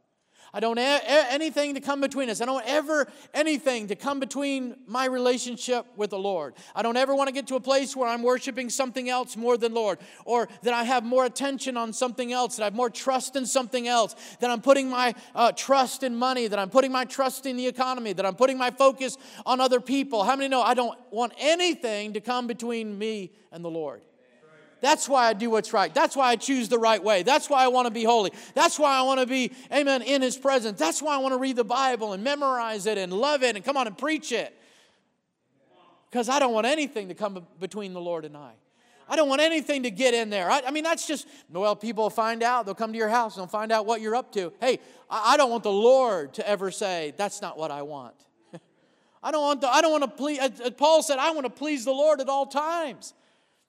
[0.56, 2.40] I don't want anything to come between us.
[2.40, 6.54] I don't ever anything to come between my relationship with the Lord.
[6.74, 9.58] I don't ever want to get to a place where I'm worshiping something else more
[9.58, 12.90] than Lord, or that I have more attention on something else, that I have more
[12.90, 16.92] trust in something else, that I'm putting my uh, trust in money, that I'm putting
[16.94, 20.24] my trust in the economy, that I'm putting my focus on other people.
[20.24, 24.04] How many know I don't want anything to come between me and the Lord?
[24.86, 25.92] That's why I do what's right.
[25.92, 27.24] That's why I choose the right way.
[27.24, 28.32] That's why I want to be holy.
[28.54, 30.78] That's why I want to be, amen, in His presence.
[30.78, 33.66] That's why I want to read the Bible and memorize it and love it and
[33.66, 34.56] come on and preach it.
[36.12, 38.52] Because I don't want anything to come between the Lord and I.
[39.10, 40.52] I don't want anything to get in there.
[40.52, 42.68] I, I, mean, that's just, well, people will find out.
[42.68, 44.54] They'll come to your house and they'll find out what you're up to.
[44.62, 44.78] Hey,
[45.10, 48.14] I, I don't want the Lord to ever say, that's not what I want.
[49.24, 51.32] I don't want to, I don't want to please, as uh, uh, Paul said, I
[51.32, 53.16] want to please the Lord at all times.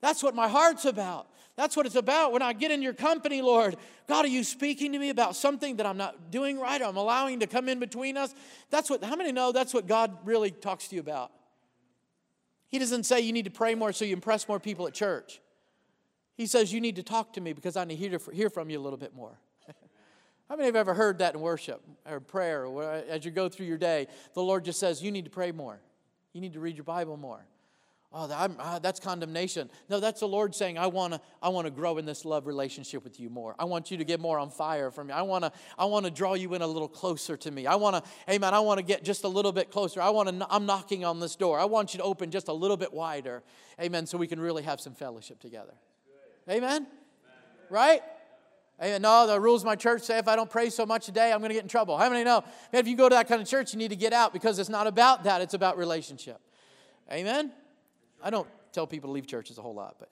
[0.06, 1.26] That's what my heart's about.
[1.56, 3.74] That's what it's about when I get in your company, Lord.
[4.06, 6.80] God, are you speaking to me about something that I'm not doing right?
[6.80, 8.32] I'm allowing to come in between us.
[8.70, 11.32] That's what, how many know that's what God really talks to you about?
[12.68, 15.40] He doesn't say you need to pray more so you impress more people at church.
[16.36, 18.78] He says you need to talk to me because I need to hear from you
[18.78, 19.36] a little bit more.
[20.48, 23.66] How many have ever heard that in worship or prayer or as you go through
[23.66, 24.06] your day?
[24.34, 25.80] The Lord just says, You need to pray more.
[26.32, 27.44] You need to read your Bible more.
[28.12, 29.68] Oh, uh, that's condemnation.
[29.90, 33.04] No, that's the Lord saying, I want to I wanna grow in this love relationship
[33.04, 33.54] with you more.
[33.58, 35.12] I want you to get more on fire for me.
[35.12, 37.66] I want to I wanna draw you in a little closer to me.
[37.66, 40.00] I want to, amen, I want to get just a little bit closer.
[40.00, 41.58] I want to, I'm knocking on this door.
[41.58, 43.42] I want you to open just a little bit wider.
[43.80, 45.74] Amen, so we can really have some fellowship together.
[46.48, 46.86] Amen?
[47.68, 48.00] Right?
[48.80, 49.02] Amen.
[49.02, 51.32] No, the rules of my church say if I don't pray so much a day,
[51.32, 51.96] I'm going to get in trouble.
[51.96, 52.44] How many know?
[52.72, 54.68] If you go to that kind of church, you need to get out because it's
[54.68, 56.40] not about that, it's about relationship.
[57.10, 57.52] Amen?
[58.26, 60.10] I don't tell people to leave churches a whole lot, but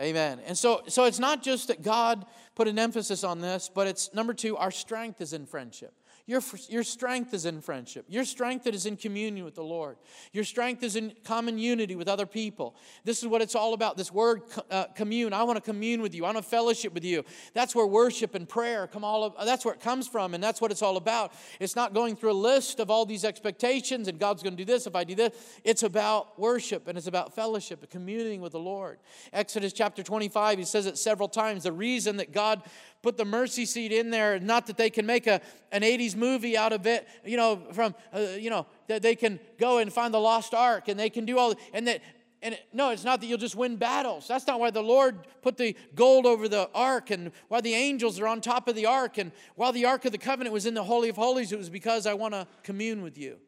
[0.00, 0.40] amen.
[0.46, 2.24] And so, so it's not just that God
[2.54, 5.92] put an emphasis on this, but it's number two, our strength is in friendship.
[6.28, 8.04] Your, your strength is in friendship.
[8.06, 9.96] Your strength is in communion with the Lord.
[10.34, 12.76] Your strength is in common unity with other people.
[13.02, 15.32] This is what it's all about this word uh, commune.
[15.32, 16.26] I want to commune with you.
[16.26, 17.24] I want to fellowship with you.
[17.54, 20.60] That's where worship and prayer come all of, that's where it comes from and that's
[20.60, 21.32] what it's all about.
[21.60, 24.70] It's not going through a list of all these expectations and God's going to do
[24.70, 25.34] this if I do this.
[25.64, 28.98] It's about worship and it's about fellowship and communing with the Lord.
[29.32, 31.62] Exodus chapter 25 he says it several times.
[31.62, 32.64] The reason that God
[33.02, 34.38] put the mercy seat in there.
[34.40, 35.40] Not that they can make a,
[35.72, 39.38] an 80s movie out of it, you know, from, uh, you know, that they can
[39.58, 42.00] go and find the lost ark and they can do all, and that,
[42.42, 44.28] and it, no, it's not that you'll just win battles.
[44.28, 48.20] That's not why the Lord put the gold over the ark and why the angels
[48.20, 50.74] are on top of the ark and while the ark of the covenant was in
[50.74, 53.38] the Holy of Holies, it was because I want to commune with you.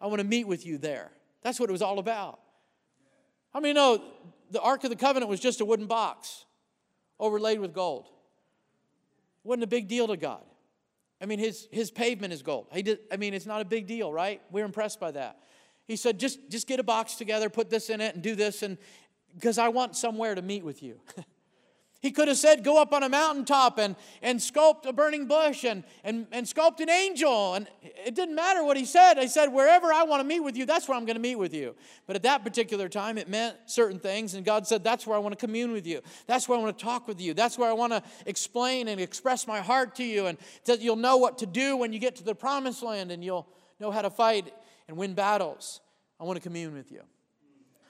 [0.00, 1.10] I want to meet with you there.
[1.42, 2.40] That's what it was all about.
[3.52, 4.02] How many know
[4.50, 6.44] the Ark of the Covenant was just a wooden box
[7.20, 8.08] overlaid with gold.
[9.44, 10.42] Wasn't a big deal to God.
[11.20, 12.66] I mean, his, his pavement is gold.
[12.72, 14.42] He did, I mean, it's not a big deal, right?
[14.50, 15.38] We're impressed by that.
[15.86, 18.62] He said, just, just get a box together, put this in it, and do this,
[18.62, 18.78] and
[19.34, 21.00] because I want somewhere to meet with you.
[22.04, 25.64] He could have said, Go up on a mountaintop and, and sculpt a burning bush
[25.64, 27.54] and, and, and sculpt an angel.
[27.54, 29.14] And it didn't matter what he said.
[29.14, 31.36] He said, Wherever I want to meet with you, that's where I'm going to meet
[31.36, 31.74] with you.
[32.06, 34.34] But at that particular time, it meant certain things.
[34.34, 36.02] And God said, That's where I want to commune with you.
[36.26, 37.32] That's where I want to talk with you.
[37.32, 40.26] That's where I want to explain and express my heart to you.
[40.26, 40.36] And
[40.66, 43.48] that you'll know what to do when you get to the promised land and you'll
[43.80, 44.52] know how to fight
[44.88, 45.80] and win battles.
[46.20, 47.00] I want to commune with you.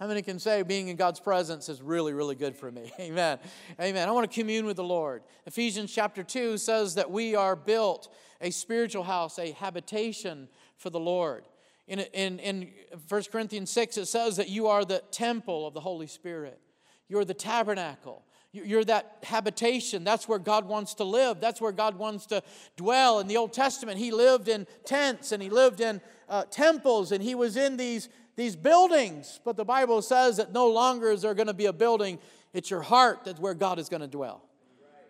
[0.05, 2.93] How many can say being in God's presence is really, really good for me?
[3.01, 3.39] Amen.
[3.81, 4.07] Amen.
[4.07, 5.23] I want to commune with the Lord.
[5.47, 10.47] Ephesians chapter 2 says that we are built a spiritual house, a habitation
[10.77, 11.47] for the Lord.
[11.89, 12.71] In, in, in
[13.09, 16.61] 1 Corinthians 6, it says that you are the temple of the Holy Spirit,
[17.09, 18.27] you're the tabernacle.
[18.53, 20.05] You're that habitation.
[20.05, 21.41] That's where God wants to live.
[21.41, 22.41] That's where God wants to
[22.77, 23.19] dwell.
[23.19, 27.21] In the Old Testament, He lived in tents and He lived in uh, temples and
[27.21, 29.41] He was in these these buildings.
[29.45, 32.19] But the Bible says that no longer is there going to be a building.
[32.53, 34.43] It's your heart that's where God is going to dwell.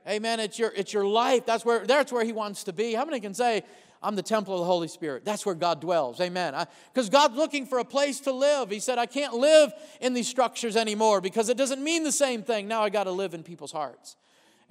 [0.09, 0.41] Amen.
[0.41, 1.47] It's your, it's your life.
[1.47, 2.93] That's where, that's where He wants to be.
[2.93, 3.62] How many can say,
[4.03, 5.25] I'm the temple of the Holy Spirit?
[5.25, 6.20] That's where God dwells.
[6.20, 6.55] Amen.
[6.93, 8.70] Because God's looking for a place to live.
[8.70, 9.72] He said, I can't live
[10.03, 12.68] in these structures anymore because it doesn't mean the same thing.
[12.68, 14.16] Now I got to live in people's hearts.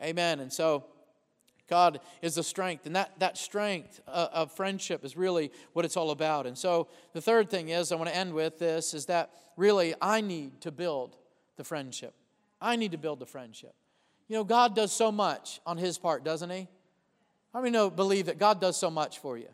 [0.01, 0.39] Amen.
[0.39, 0.85] And so
[1.69, 5.95] God is the strength, and that, that strength uh, of friendship is really what it's
[5.95, 6.45] all about.
[6.45, 9.95] And so the third thing is, I want to end with this, is that really
[10.01, 11.15] I need to build
[11.55, 12.13] the friendship.
[12.61, 13.73] I need to build the friendship.
[14.27, 16.67] You know, God does so much on His part, doesn't He?
[17.53, 19.49] How many know, believe that God does so much for you?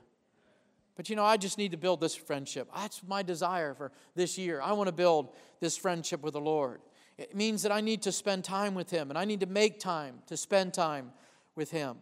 [0.95, 2.69] But you know, I just need to build this friendship.
[2.75, 4.61] That's my desire for this year.
[4.61, 5.29] I want to build
[5.59, 6.81] this friendship with the Lord.
[7.17, 9.79] It means that I need to spend time with Him, and I need to make
[9.79, 11.11] time to spend time
[11.59, 11.97] with Him.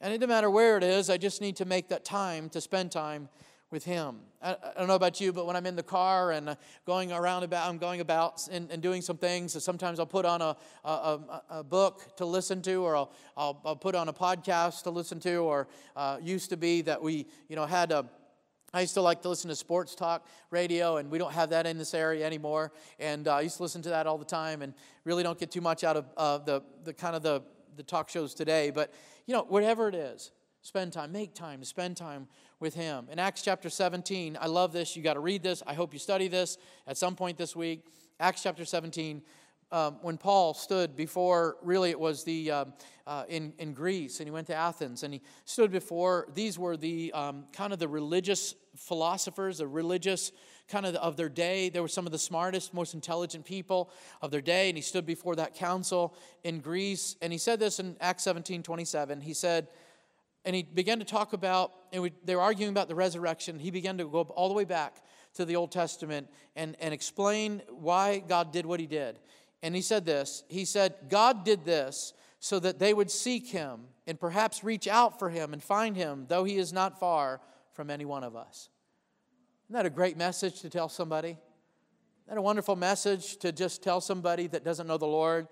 [0.00, 2.60] And it doesn't matter where it is, I just need to make that time to
[2.60, 3.28] spend time
[3.70, 4.18] with Him.
[4.42, 6.54] I, I don't know about you, but when I'm in the car and uh,
[6.86, 10.42] going around about, I'm going about and, and doing some things, sometimes I'll put on
[10.42, 14.82] a, a, a, book to listen to, or I'll, I'll, I'll, put on a podcast
[14.82, 18.04] to listen to, or uh, used to be that we, you know, had a
[18.74, 21.66] I used to like to listen to sports talk radio, and we don't have that
[21.66, 22.70] in this area anymore.
[22.98, 25.50] And uh, I used to listen to that all the time, and really don't get
[25.50, 27.40] too much out of uh, the, the kind of the
[27.78, 28.92] the talk shows today, but
[29.26, 32.28] you know, whatever it is, spend time, make time, spend time
[32.60, 33.08] with Him.
[33.10, 34.96] In Acts chapter 17, I love this.
[34.96, 35.62] You got to read this.
[35.66, 37.86] I hope you study this at some point this week.
[38.20, 39.22] Acts chapter 17.
[39.70, 42.72] Um, when Paul stood before, really it was the um,
[43.06, 46.28] uh, in in Greece, and he went to Athens, and he stood before.
[46.34, 50.32] These were the um, kind of the religious philosophers, the religious
[50.68, 51.68] kind of of their day.
[51.68, 53.90] They were some of the smartest, most intelligent people
[54.22, 54.68] of their day.
[54.68, 56.14] And he stood before that council
[56.44, 57.16] in Greece.
[57.20, 59.20] And he said this in Acts 17 27.
[59.20, 59.68] He said,
[60.44, 63.58] and he began to talk about, and we, they were arguing about the resurrection.
[63.58, 65.02] He began to go all the way back
[65.34, 69.18] to the Old Testament and, and explain why God did what he did.
[69.62, 73.80] And he said this He said, God did this so that they would seek him
[74.06, 77.40] and perhaps reach out for him and find him, though he is not far
[77.72, 78.70] from any one of us.
[79.66, 81.30] Isn't that a great message to tell somebody?
[81.30, 81.38] Isn't
[82.28, 85.48] that a wonderful message to just tell somebody that doesn't know the Lord?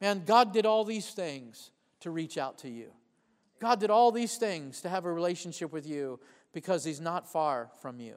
[0.00, 2.90] Man, God did all these things to reach out to you.
[3.60, 6.18] God did all these things to have a relationship with you
[6.52, 8.16] because He's not far from you.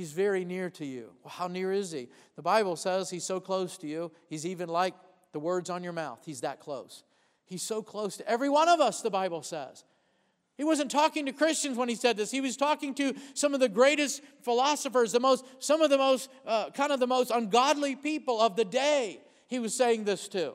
[0.00, 1.10] He's very near to you.
[1.22, 2.08] Well, how near is He?
[2.34, 4.94] The Bible says He's so close to you, He's even like
[5.32, 6.20] the words on your mouth.
[6.24, 7.04] He's that close.
[7.44, 9.84] He's so close to every one of us, the Bible says.
[10.56, 12.30] He wasn't talking to Christians when he said this.
[12.30, 16.30] He was talking to some of the greatest philosophers, the most, some of the most,
[16.46, 19.20] uh, kind of the most ungodly people of the day.
[19.48, 20.54] He was saying this to.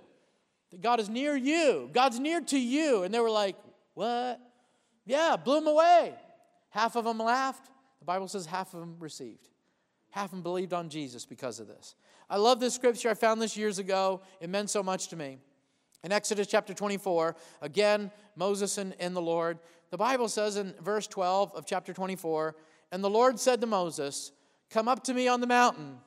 [0.72, 1.91] That God is near you.
[1.93, 3.04] God's near to you.
[3.04, 3.58] And they were like,
[3.93, 4.41] what?
[5.06, 6.16] Yeah, blew them away.
[6.72, 7.70] Half of them laughed.
[8.06, 9.49] The Bible says half of them received.
[10.12, 11.95] Half of them believed on Jesus because of this.
[12.30, 13.10] I love this scripture.
[13.10, 14.22] I found this years ago.
[14.39, 15.39] It meant so much to me.
[16.03, 19.58] In Exodus chapter 24, again, Moses and, and the Lord,
[19.89, 22.56] the Bible says in verse 12 of chapter 24,
[22.91, 24.32] and the Lord said to Moses,
[24.70, 25.97] Come up to me on the mountain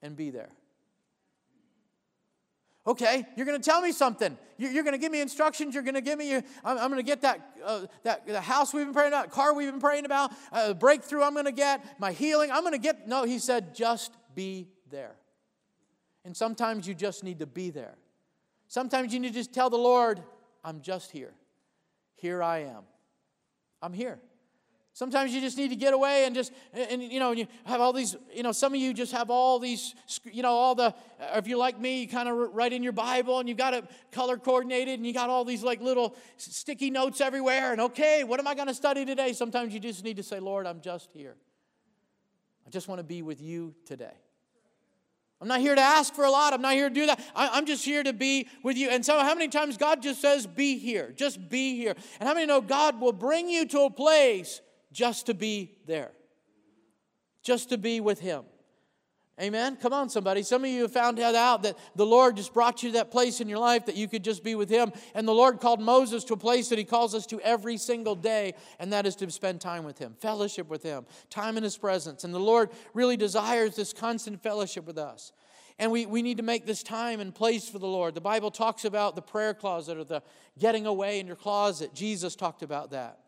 [0.00, 0.52] and be there.
[2.84, 4.36] Okay, you're going to tell me something.
[4.58, 5.72] You're going to give me instructions.
[5.74, 6.34] You're going to give me.
[6.34, 9.54] I'm, I'm going to get that uh, that the house we've been praying about, car
[9.54, 11.22] we've been praying about, uh, breakthrough.
[11.22, 12.50] I'm going to get my healing.
[12.50, 13.06] I'm going to get.
[13.06, 15.14] No, he said, just be there.
[16.24, 17.94] And sometimes you just need to be there.
[18.66, 20.20] Sometimes you need to just tell the Lord,
[20.64, 21.34] I'm just here.
[22.16, 22.82] Here I am.
[23.80, 24.18] I'm here.
[24.94, 27.94] Sometimes you just need to get away and just, and you know, you have all
[27.94, 29.94] these, you know, some of you just have all these,
[30.30, 30.94] you know, all the, uh,
[31.36, 33.84] if you're like me, you kind of write in your Bible and you've got it
[34.10, 37.72] color coordinated and you got all these like little sticky notes everywhere.
[37.72, 39.32] And okay, what am I going to study today?
[39.32, 41.36] Sometimes you just need to say, Lord, I'm just here.
[42.66, 44.12] I just want to be with you today.
[45.40, 46.52] I'm not here to ask for a lot.
[46.52, 47.18] I'm not here to do that.
[47.34, 48.90] I, am just here to be with you.
[48.90, 51.12] And so, how many times God just says, Be here?
[51.16, 51.96] Just be here.
[52.20, 54.60] And how many know God will bring you to a place
[54.92, 56.12] just to be there?
[57.42, 58.44] Just to be with Him.
[59.40, 59.76] Amen.
[59.76, 60.42] Come on, somebody.
[60.42, 63.40] Some of you have found out that the Lord just brought you to that place
[63.40, 64.92] in your life that you could just be with Him.
[65.14, 68.14] And the Lord called Moses to a place that He calls us to every single
[68.14, 71.78] day, and that is to spend time with Him, fellowship with Him, time in His
[71.78, 72.24] presence.
[72.24, 75.32] And the Lord really desires this constant fellowship with us.
[75.78, 78.14] And we, we need to make this time and place for the Lord.
[78.14, 80.22] The Bible talks about the prayer closet or the
[80.58, 81.94] getting away in your closet.
[81.94, 83.18] Jesus talked about that.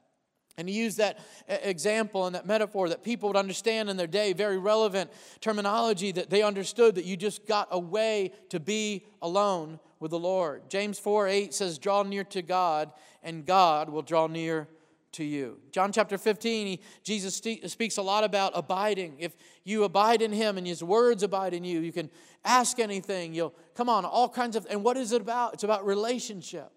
[0.57, 4.33] And he used that example and that metaphor that people would understand in their day,
[4.33, 10.13] very relevant terminology that they understood that you just got away to be alone with
[10.13, 10.63] the Lord.
[10.69, 12.93] James 4 8 says, Draw near to God,
[13.23, 14.69] and God will draw near
[15.13, 15.59] to you.
[15.73, 19.17] John chapter 15, he, Jesus speaks a lot about abiding.
[19.19, 22.11] If you abide in him and his words abide in you, you can
[22.45, 23.33] ask anything.
[23.33, 25.55] You'll come on, all kinds of, and what is it about?
[25.55, 26.71] It's about relationship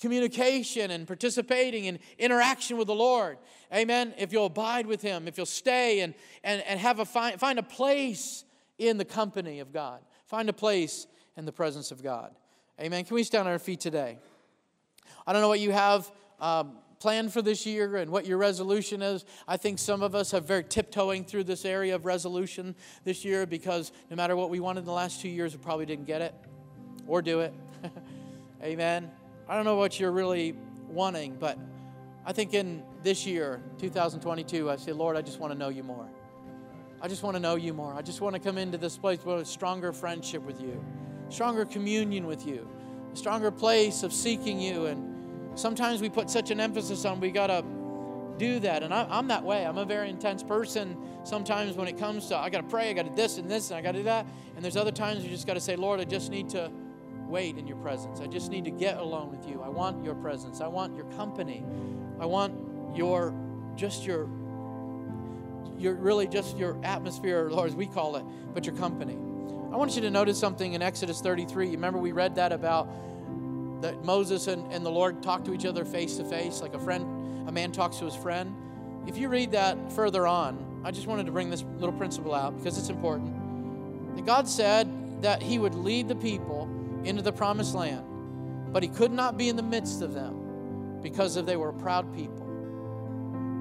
[0.00, 3.38] communication and participating and interaction with the Lord.
[3.72, 4.14] Amen.
[4.18, 7.58] If you'll abide with Him, if you'll stay and, and, and have a find, find
[7.58, 8.44] a place
[8.78, 12.34] in the company of God, find a place in the presence of God.
[12.80, 13.04] Amen.
[13.04, 14.18] Can we stand on our feet today?
[15.26, 19.02] I don't know what you have um, planned for this year and what your resolution
[19.02, 19.24] is.
[19.48, 22.74] I think some of us have very tiptoeing through this area of resolution
[23.04, 25.86] this year because no matter what we wanted in the last two years, we probably
[25.86, 26.34] didn't get it
[27.06, 27.54] or do it.
[28.62, 29.10] Amen.
[29.48, 30.56] I don't know what you're really
[30.88, 31.58] wanting, but
[32.24, 35.84] I think in this year, 2022, I say, Lord, I just want to know you
[35.84, 36.08] more.
[37.00, 37.94] I just want to know you more.
[37.94, 40.84] I just want to come into this place with a stronger friendship with you,
[41.28, 42.68] stronger communion with you,
[43.12, 44.86] a stronger place of seeking you.
[44.86, 47.64] And sometimes we put such an emphasis on we got to
[48.38, 48.82] do that.
[48.82, 49.64] And I, am that way.
[49.64, 52.92] I'm a very intense person sometimes when it comes to I got to pray, I
[52.94, 54.26] got to this and this, and I got to do that.
[54.56, 56.72] And there's other times you just got to say, Lord, I just need to
[57.28, 58.20] wait in your presence.
[58.20, 59.62] I just need to get alone with you.
[59.62, 60.60] I want your presence.
[60.60, 61.64] I want your company.
[62.20, 63.34] I want your,
[63.74, 64.28] just your,
[65.78, 68.24] your really just your atmosphere, Lord, as we call it,
[68.54, 69.14] but your company.
[69.14, 71.66] I want you to notice something in Exodus 33.
[71.66, 72.88] You remember we read that about
[73.82, 76.78] that Moses and, and the Lord talked to each other face to face, like a
[76.78, 78.54] friend, a man talks to his friend.
[79.06, 82.56] If you read that further on, I just wanted to bring this little principle out
[82.56, 84.16] because it's important.
[84.16, 86.68] That God said that He would lead the people
[87.06, 88.04] into the promised land,
[88.72, 92.12] but he could not be in the midst of them because of they were proud
[92.14, 92.46] people.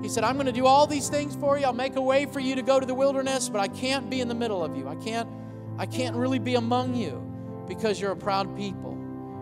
[0.01, 1.65] He said, I'm going to do all these things for you.
[1.65, 4.21] I'll make a way for you to go to the wilderness, but I can't be
[4.21, 4.87] in the middle of you.
[4.87, 5.29] I can't
[5.77, 7.21] I can't really be among you
[7.67, 8.93] because you're a proud people.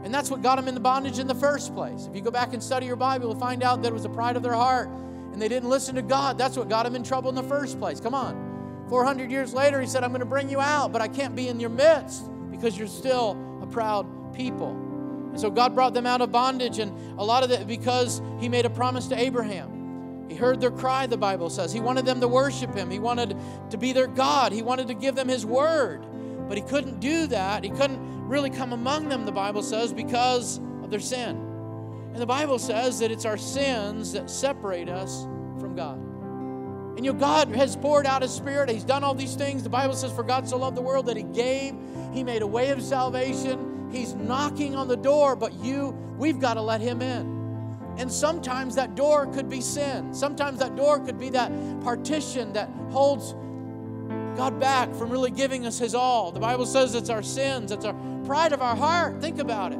[0.04, 2.08] And that's what got them in the bondage in the first place.
[2.08, 4.10] If you go back and study your Bible, you'll find out that it was the
[4.10, 4.89] pride of their heart
[5.34, 6.38] and they didn't listen to God.
[6.38, 7.99] That's what got them in trouble in the first place.
[7.99, 8.86] Come on.
[8.89, 11.47] 400 years later, he said, I'm going to bring you out, but I can't be
[11.47, 13.36] in your midst because you're still
[13.74, 14.69] proud people.
[15.32, 18.47] And so God brought them out of bondage, and a lot of that because He
[18.47, 20.28] made a promise to Abraham.
[20.30, 21.74] He heard their cry, the Bible says.
[21.74, 23.36] He wanted them to worship Him, He wanted
[23.71, 26.05] to be their God, He wanted to give them His word.
[26.47, 27.63] But He couldn't do that.
[27.63, 31.36] He couldn't really come among them, the Bible says, because of their sin.
[32.13, 35.24] And the Bible says that it's our sins that separate us
[35.59, 36.12] from God.
[36.96, 38.70] And you know, God has poured out His Spirit.
[38.70, 39.64] He's done all these things.
[39.64, 41.74] The Bible says, For God so loved the world that He gave.
[42.14, 43.89] He made a way of salvation.
[43.91, 47.34] He's knocking on the door, but you, we've got to let Him in.
[47.98, 50.14] And sometimes that door could be sin.
[50.14, 51.52] Sometimes that door could be that
[51.84, 53.34] partition that holds
[54.36, 56.32] God back from really giving us His all.
[56.32, 59.20] The Bible says it's our sins, it's our pride of our heart.
[59.22, 59.80] Think about it.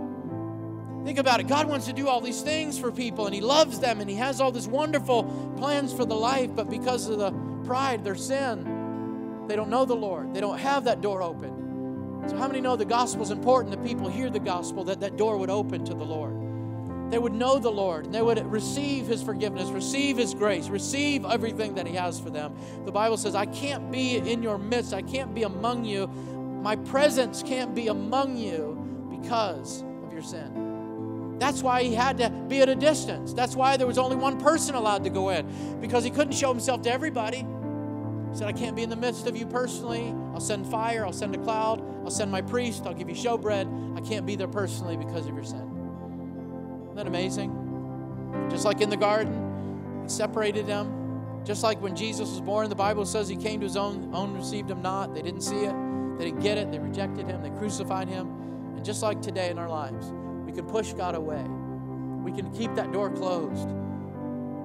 [1.03, 1.47] Think about it.
[1.47, 4.15] God wants to do all these things for people and He loves them and He
[4.15, 5.23] has all these wonderful
[5.57, 7.31] plans for the life, but because of the
[7.65, 10.33] pride, their sin, they don't know the Lord.
[10.33, 12.23] They don't have that door open.
[12.27, 15.17] So, how many know the gospel is important that people hear the gospel, that that
[15.17, 17.11] door would open to the Lord?
[17.11, 21.25] They would know the Lord and they would receive His forgiveness, receive His grace, receive
[21.25, 22.55] everything that He has for them.
[22.85, 26.07] The Bible says, I can't be in your midst, I can't be among you.
[26.07, 30.62] My presence can't be among you because of your sin.
[31.43, 33.33] That's why he had to be at a distance.
[33.33, 36.47] That's why there was only one person allowed to go in, because he couldn't show
[36.47, 37.39] himself to everybody.
[37.39, 40.15] He said, I can't be in the midst of you personally.
[40.33, 43.97] I'll send fire, I'll send a cloud, I'll send my priest, I'll give you showbread.
[43.97, 45.59] I can't be there personally because of your sin.
[46.83, 48.47] Isn't that amazing?
[48.49, 51.41] Just like in the garden, he separated them.
[51.43, 54.33] Just like when Jesus was born, the Bible says he came to his own, own
[54.33, 55.13] received him not.
[55.13, 55.75] They didn't see it,
[56.17, 58.27] they didn't get it, they rejected him, they crucified him.
[58.77, 60.13] And just like today in our lives,
[60.53, 61.41] we can push God away.
[62.23, 63.67] We can keep that door closed.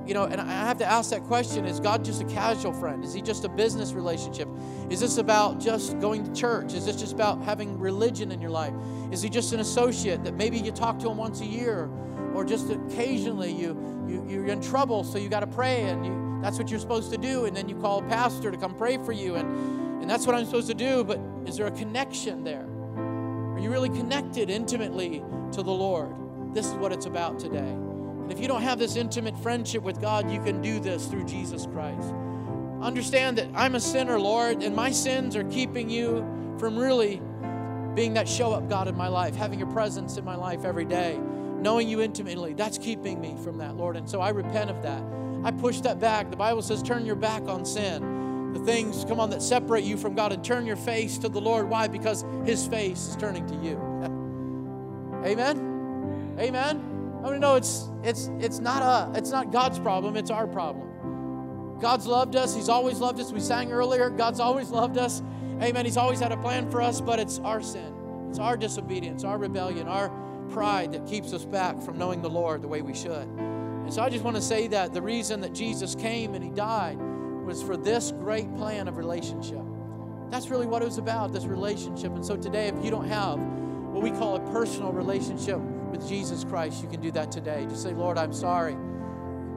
[0.07, 3.03] You know, and I have to ask that question is God just a casual friend?
[3.05, 4.49] Is he just a business relationship?
[4.91, 6.75] Is this about just going to church?
[6.75, 8.75] Is this just about having religion in your life?
[9.11, 11.89] Is he just an associate that maybe you talk to him once a year
[12.35, 13.77] or just occasionally you,
[14.07, 17.11] you, you're in trouble, so you got to pray and you, that's what you're supposed
[17.13, 17.47] to do.
[17.47, 19.37] And then you call a pastor to come pray for you.
[19.37, 21.03] And, and that's what I'm supposed to do.
[21.03, 22.67] But is there a connection there?
[23.59, 26.15] Are you really connected intimately to the Lord?
[26.55, 27.59] This is what it's about today.
[27.59, 31.25] And if you don't have this intimate friendship with God, you can do this through
[31.25, 32.15] Jesus Christ.
[32.81, 36.25] Understand that I'm a sinner, Lord, and my sins are keeping you
[36.61, 37.21] from really
[37.97, 40.85] being that show up God in my life, having your presence in my life every
[40.85, 41.19] day,
[41.61, 42.55] knowing you intimately.
[42.55, 43.97] That's keeping me from that, Lord.
[43.97, 45.03] And so I repent of that.
[45.43, 46.31] I push that back.
[46.31, 48.18] The Bible says, turn your back on sin.
[48.55, 51.41] The things, come on, that separate you from God and turn your face to the
[51.41, 51.69] Lord.
[51.69, 51.89] Why?
[51.89, 53.77] Because His face is turning to you.
[55.25, 56.37] Amen?
[56.39, 56.89] Amen?
[57.25, 61.79] I to know it's, it's, it's, not a, it's not God's problem, it's our problem.
[61.81, 62.55] God's loved us.
[62.55, 63.33] He's always loved us.
[63.33, 65.23] We sang earlier, God's always loved us.
[65.63, 65.85] Amen.
[65.85, 67.95] He's always had a plan for us, but it's our sin.
[68.31, 70.11] It's our disobedience, our rebellion, our
[70.51, 73.29] pride that keeps us back from knowing the Lord the way we should.
[73.29, 76.51] And so I just want to say that the reason that Jesus came and he
[76.51, 76.99] died
[77.49, 79.63] was for this great plan of relationship.
[80.31, 82.13] That's really what it was about, this relationship.
[82.13, 86.45] And so today, if you don't have what we call a personal relationship with Jesus
[86.45, 87.65] Christ, you can do that today.
[87.67, 88.77] Just say, Lord, I'm sorry.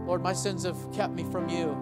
[0.06, 1.76] Lord, my sins have kept me from you.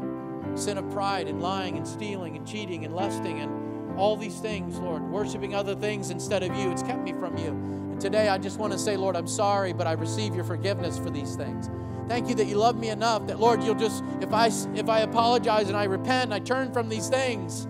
[0.55, 4.80] Sin of pride and lying and stealing and cheating and lusting and all these things,
[4.80, 6.72] Lord, worshiping other things instead of you.
[6.72, 7.49] It's kept me from you.
[7.49, 10.97] And today I just want to say, Lord, I'm sorry, but I receive your forgiveness
[10.97, 11.70] for these things.
[12.10, 15.01] Thank you that you love me enough that, Lord, you'll just, if I, if I
[15.01, 17.68] apologize and I repent and I turn from these things,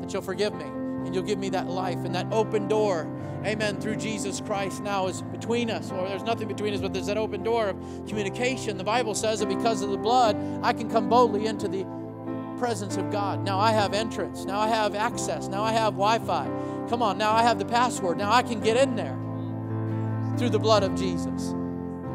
[0.00, 3.10] that you'll forgive me and you'll give me that life and that open door.
[3.44, 3.80] Amen.
[3.80, 7.18] Through Jesus Christ now is between us, or there's nothing between us, but there's that
[7.18, 7.76] open door of
[8.06, 8.78] communication.
[8.78, 11.84] The Bible says that because of the blood, I can come boldly into the
[12.58, 13.42] presence of God.
[13.42, 14.44] Now I have entrance.
[14.44, 15.48] Now I have access.
[15.48, 16.44] Now I have Wi Fi.
[16.88, 18.18] Come on, now I have the password.
[18.18, 19.18] Now I can get in there
[20.38, 21.54] through the blood of Jesus.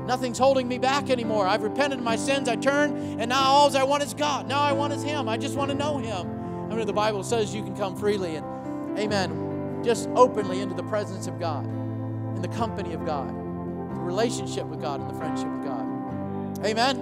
[0.06, 1.48] Nothing's holding me back anymore.
[1.48, 2.48] I've repented of my sins.
[2.48, 4.48] I turn, and now all I want is God.
[4.48, 5.28] Now I want is Him.
[5.28, 6.30] I just want to know Him.
[6.72, 10.84] I mean, the Bible says you can come freely and, amen, just openly into the
[10.84, 15.48] presence of God, in the company of God, the relationship with God, and the friendship
[15.48, 16.66] with God.
[16.66, 16.98] Amen.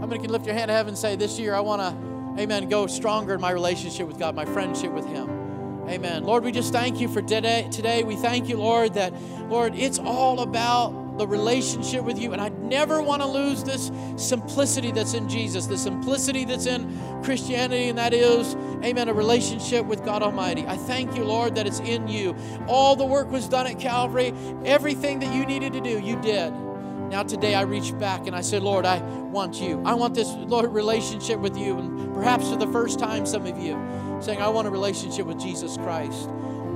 [0.00, 2.42] How many can lift your hand to heaven and say, This year I want to,
[2.42, 5.30] amen, go stronger in my relationship with God, my friendship with Him.
[5.88, 6.24] Amen.
[6.24, 7.68] Lord, we just thank you for today.
[7.70, 9.12] Today, we thank you, Lord, that,
[9.50, 12.32] Lord, it's all about the relationship with you.
[12.32, 17.22] And I never want to lose this simplicity that's in Jesus, the simplicity that's in
[17.22, 18.54] Christianity, and that is,
[18.84, 20.66] amen, a relationship with God Almighty.
[20.66, 22.36] I thank you, Lord, that it's in you.
[22.66, 24.32] All the work was done at Calvary.
[24.64, 26.52] Everything that you needed to do, you did.
[27.10, 29.80] Now today I reach back and I say, Lord, I want you.
[29.84, 31.78] I want this, Lord, relationship with you.
[31.78, 33.78] And perhaps for the first time, some of you
[34.20, 36.28] saying, I want a relationship with Jesus Christ.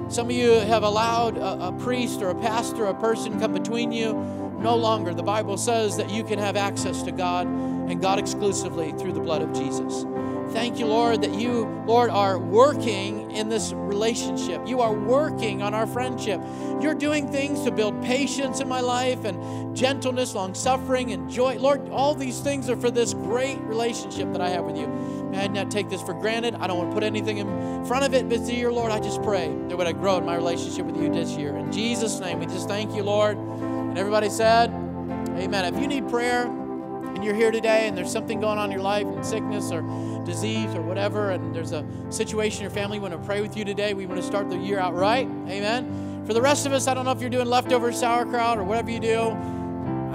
[0.08, 3.92] Some of you have allowed a, a, priest or a pastor, a person come between
[3.92, 4.14] you.
[4.58, 5.14] No longer.
[5.14, 9.20] The Bible says that you can have access to God and God exclusively through the
[9.20, 10.04] blood of Jesus.
[10.52, 14.66] Thank you, Lord, that you, Lord, are working in this relationship.
[14.66, 16.40] You are working on our friendship.
[16.80, 21.58] You're doing things to build patience in my life and gentleness, long suffering, and joy.
[21.58, 24.86] Lord, all these things are for this great relationship that I have with you.
[25.30, 26.54] May I not take this for granted.
[26.54, 28.92] I don't want to put anything in front of it but this year, Lord.
[28.92, 31.56] I just pray that would I grow in my relationship with you this year.
[31.56, 33.36] In Jesus' name, we just thank you, Lord.
[33.36, 35.72] And everybody said, Amen.
[35.72, 38.82] If you need prayer and you're here today and there's something going on in your
[38.82, 39.82] life, and sickness or
[40.24, 43.56] disease or whatever, and there's a situation in your family, we want to pray with
[43.56, 43.94] you today.
[43.94, 45.26] We want to start the year out right.
[45.26, 46.24] Amen.
[46.26, 48.90] For the rest of us, I don't know if you're doing leftover sauerkraut or whatever
[48.90, 49.36] you do.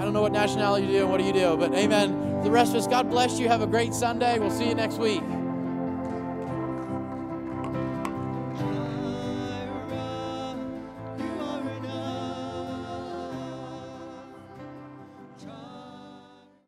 [0.04, 2.42] I don't know what nationality you do and what do you do, but amen.
[2.42, 3.48] The rest of us, God bless you.
[3.48, 4.38] Have a great Sunday.
[4.38, 5.22] We'll see you next week.